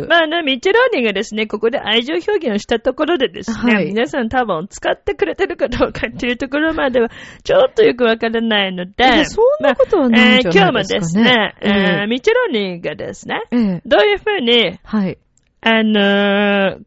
[0.07, 7.09] まああの、ミッチェローニンがですね、ここで愛情表現をしたところでですね、はい皆さん多分使ってくれてるかどうかっていうところまでは、
[7.43, 11.69] ちょっとよくわからないので、そんなことはないんじゃないですかね今日もですね、ええ
[12.01, 13.81] えーミッチェローニンがですね、ええ。
[13.85, 15.17] どういうふうに、はい。
[15.61, 16.83] あのー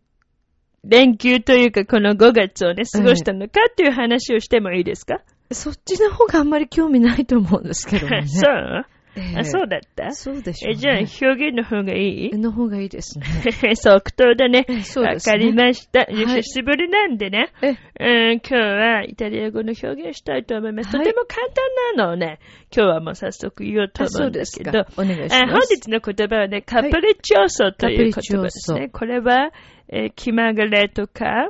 [0.84, 5.20] 連休というかこの5月をね、過ごしたのかっていう話をしてもいいですか、
[5.51, 8.24] そっちの方があんまり興味ないと思うんですけどもね。
[8.28, 8.86] そう、
[9.18, 9.38] ええ。
[9.40, 10.12] あ、そうだった？
[10.12, 10.80] そうでしょう、え、ね。
[10.80, 10.98] じゃあ
[11.30, 12.36] 表現の方がいい？
[12.38, 13.26] の方がいいですね。
[13.76, 14.64] 即答だね。
[14.68, 15.32] わ、そうですね。
[15.32, 16.02] かりました。
[16.02, 16.14] い。
[16.14, 20.96] 久しぶりなんでね、えうん、今日はイタリア語の表現したいと思います。
[20.96, 21.06] はい。
[21.06, 22.38] とても簡単なのをね、
[22.74, 25.14] 今日はもう早速言おうと思うんですけど、あそうですか。
[25.14, 25.44] お願いします。
[25.44, 28.84] あ本日の言葉はね、カプリチョーソという言葉ですね。
[28.86, 29.50] ーこれは、
[29.90, 31.48] えー気まぐれとか、あ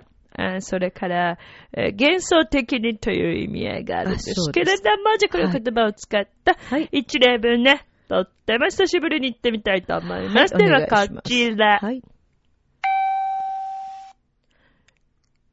[0.60, 1.38] それから、
[1.76, 10.54] えー幻想的にという意味合いがあるんですけれども、じゃあこの言葉を使ったはい一例文ね、とっても久しぶりに言ってみたいと思います。
[10.54, 11.78] はいでは、こちら。
[11.80, 12.02] はい。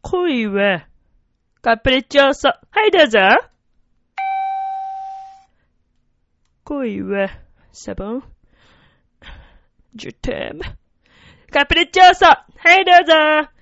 [0.02, 0.88] 恋は、
[1.62, 2.50] カプリチョーソ。
[2.50, 3.20] はい、どうぞ。
[6.64, 7.30] 恋は、
[7.72, 8.24] サボン。
[9.96, 10.62] ジュテーム。
[11.52, 12.26] カプリチョーソ。
[12.26, 12.44] は
[12.80, 13.55] い、どうぞ。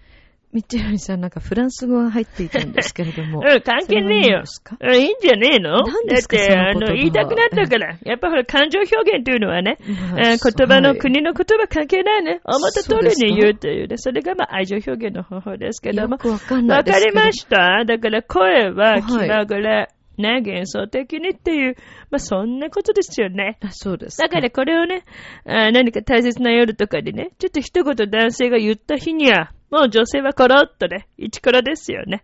[0.54, 3.40] ミッチェルさんなんかフランス語が入っていたんですけれども。
[3.40, 4.44] うん、関係ねえよ。
[4.82, 5.82] うん、いいんじゃねえの？
[5.82, 6.38] 何ですか？
[6.38, 7.98] だって、あの、言いたくなったから。
[8.04, 12.40] やっぱほら、感情表現というのはね、まあえー言葉のはい国の言葉関係ないね。
[12.46, 13.98] 思った通りに言うというね。
[13.98, 16.14] それがまあ愛情表現の方法ですけども。
[16.14, 16.84] よくわかんないわ。
[16.84, 17.84] かりました。
[17.86, 19.90] だから声ははい気まぐれ、
[20.20, 21.76] ね、幻想的にっていう、
[22.12, 23.58] まあそんなことですよね。
[23.62, 24.20] あそうです。
[24.20, 25.04] だからこれをね、
[25.46, 32.24] あー何か大切な夜とかでね、ちょっと一言男性が言った日には、もう女性はコロッとね、一コロですよね。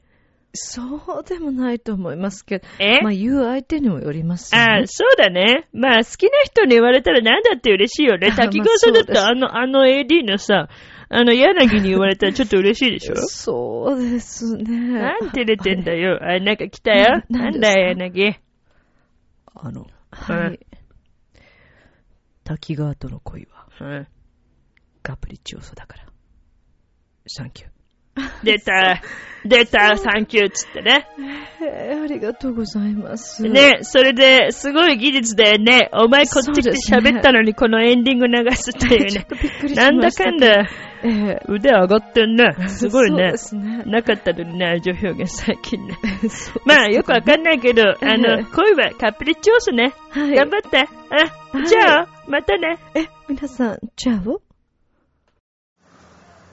[0.54, 2.68] そうでもないと思いますけど。
[2.80, 3.02] え？
[3.02, 4.88] まあ言う相手にもよりますよねああ、。
[4.88, 5.68] そうだね。
[5.74, 8.32] まあ、好きな人に言われたらなんだって嬉しいよね。
[8.32, 10.70] 滝川さんだってあの、あの AD のさ、
[11.10, 13.16] あの、柳に言われたらちょっと嬉しいでしょ？
[13.30, 15.00] そうですね。
[15.00, 16.20] なんて出てんだよ。
[16.22, 17.24] あ、なんか来たよ。
[17.30, 18.36] ななんだよ、柳。
[19.56, 20.60] あの、はい。
[22.44, 24.08] 滝川との恋はうん
[25.04, 26.09] カプリチオーソだから。
[27.30, 27.70] サンキュー。
[28.44, 29.02] 出た、
[29.46, 31.08] 出た、サンキューっつってね。
[31.62, 33.44] えーありがとうございます。
[33.44, 35.90] ね、それで、すごい技術だよね。
[35.94, 39.28] お前こっち来て喋ったのにこのエンディング流すっていうね。
[39.76, 40.68] なんだかんだ、
[41.04, 42.56] ええ腕上がってんね。
[42.68, 43.84] すごいねね。
[43.86, 45.98] なかったのにね、愛情表現最近ね。
[46.30, 49.94] そうまあ、よくわかんないけど、あえの、え恋はカプリチョースね。
[50.10, 50.36] はい。
[50.36, 50.80] 頑張って。
[50.80, 52.78] あ、じゃあ、またね。
[52.96, 54.42] え、皆さん、チャオ？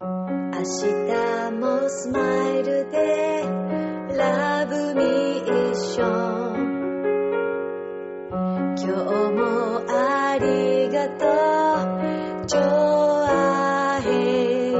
[0.00, 2.20] 明日もスマ
[2.54, 3.42] イルで
[4.16, 6.78] ラブミーション
[8.76, 8.86] 今日
[9.32, 11.26] もありがと
[12.44, 14.78] うジョアヘヨ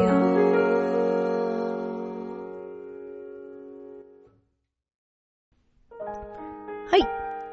[6.87, 7.03] はい、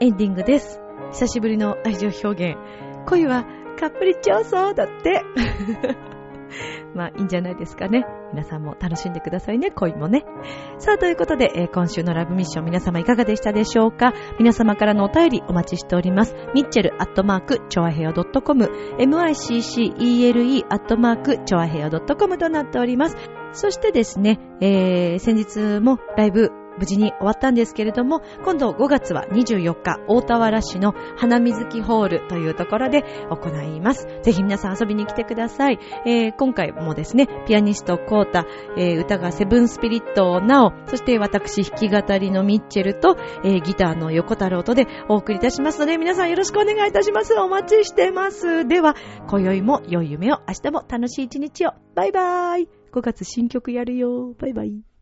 [0.06, 0.80] エンディングです。
[1.14, 2.60] 久しぶりの愛情表現。
[3.08, 3.44] 恋は
[3.80, 5.24] カップリチョーソーだって。
[6.96, 8.06] まあ、いいんじゃないですかね。
[8.32, 10.26] 皆さんも楽しんでくださいね、恋もね。
[10.78, 14.14] さあ、ということで、えー今週のラブミッション皆様いかがでしたでしょうか？
[14.40, 16.36] 皆様からのお便りお待ちしております。
[16.54, 23.18] ミッチェルアットマーク、チョアヘオ .com、miccele アットマーク、チョアヘオ .com となっております。
[23.52, 34.08] そしてですね、えー、先日もライブ無事に終わったんですけれども、今度5月は24日、大田原市の花水木ホールというところで行います。
[34.24, 35.80] ぜひ皆さん遊びに来てください。
[36.06, 38.46] えー今回もですね、ピアニストコータ、
[38.78, 47.34] えー歌がセブンスピリットナオ、そして私弾き語りのミッチェルと、えーギターの横太郎とでお送りいたしますので、皆さんよろしくお願いいたします。
[47.36, 48.68] お待ちしてます。
[48.68, 48.96] では、
[49.28, 51.72] 今宵も良い夢を、明日も楽しい一日を。
[51.96, 52.70] バイバーイ。
[52.92, 54.34] 5月新曲やるよ。
[54.40, 54.95] バイバイ。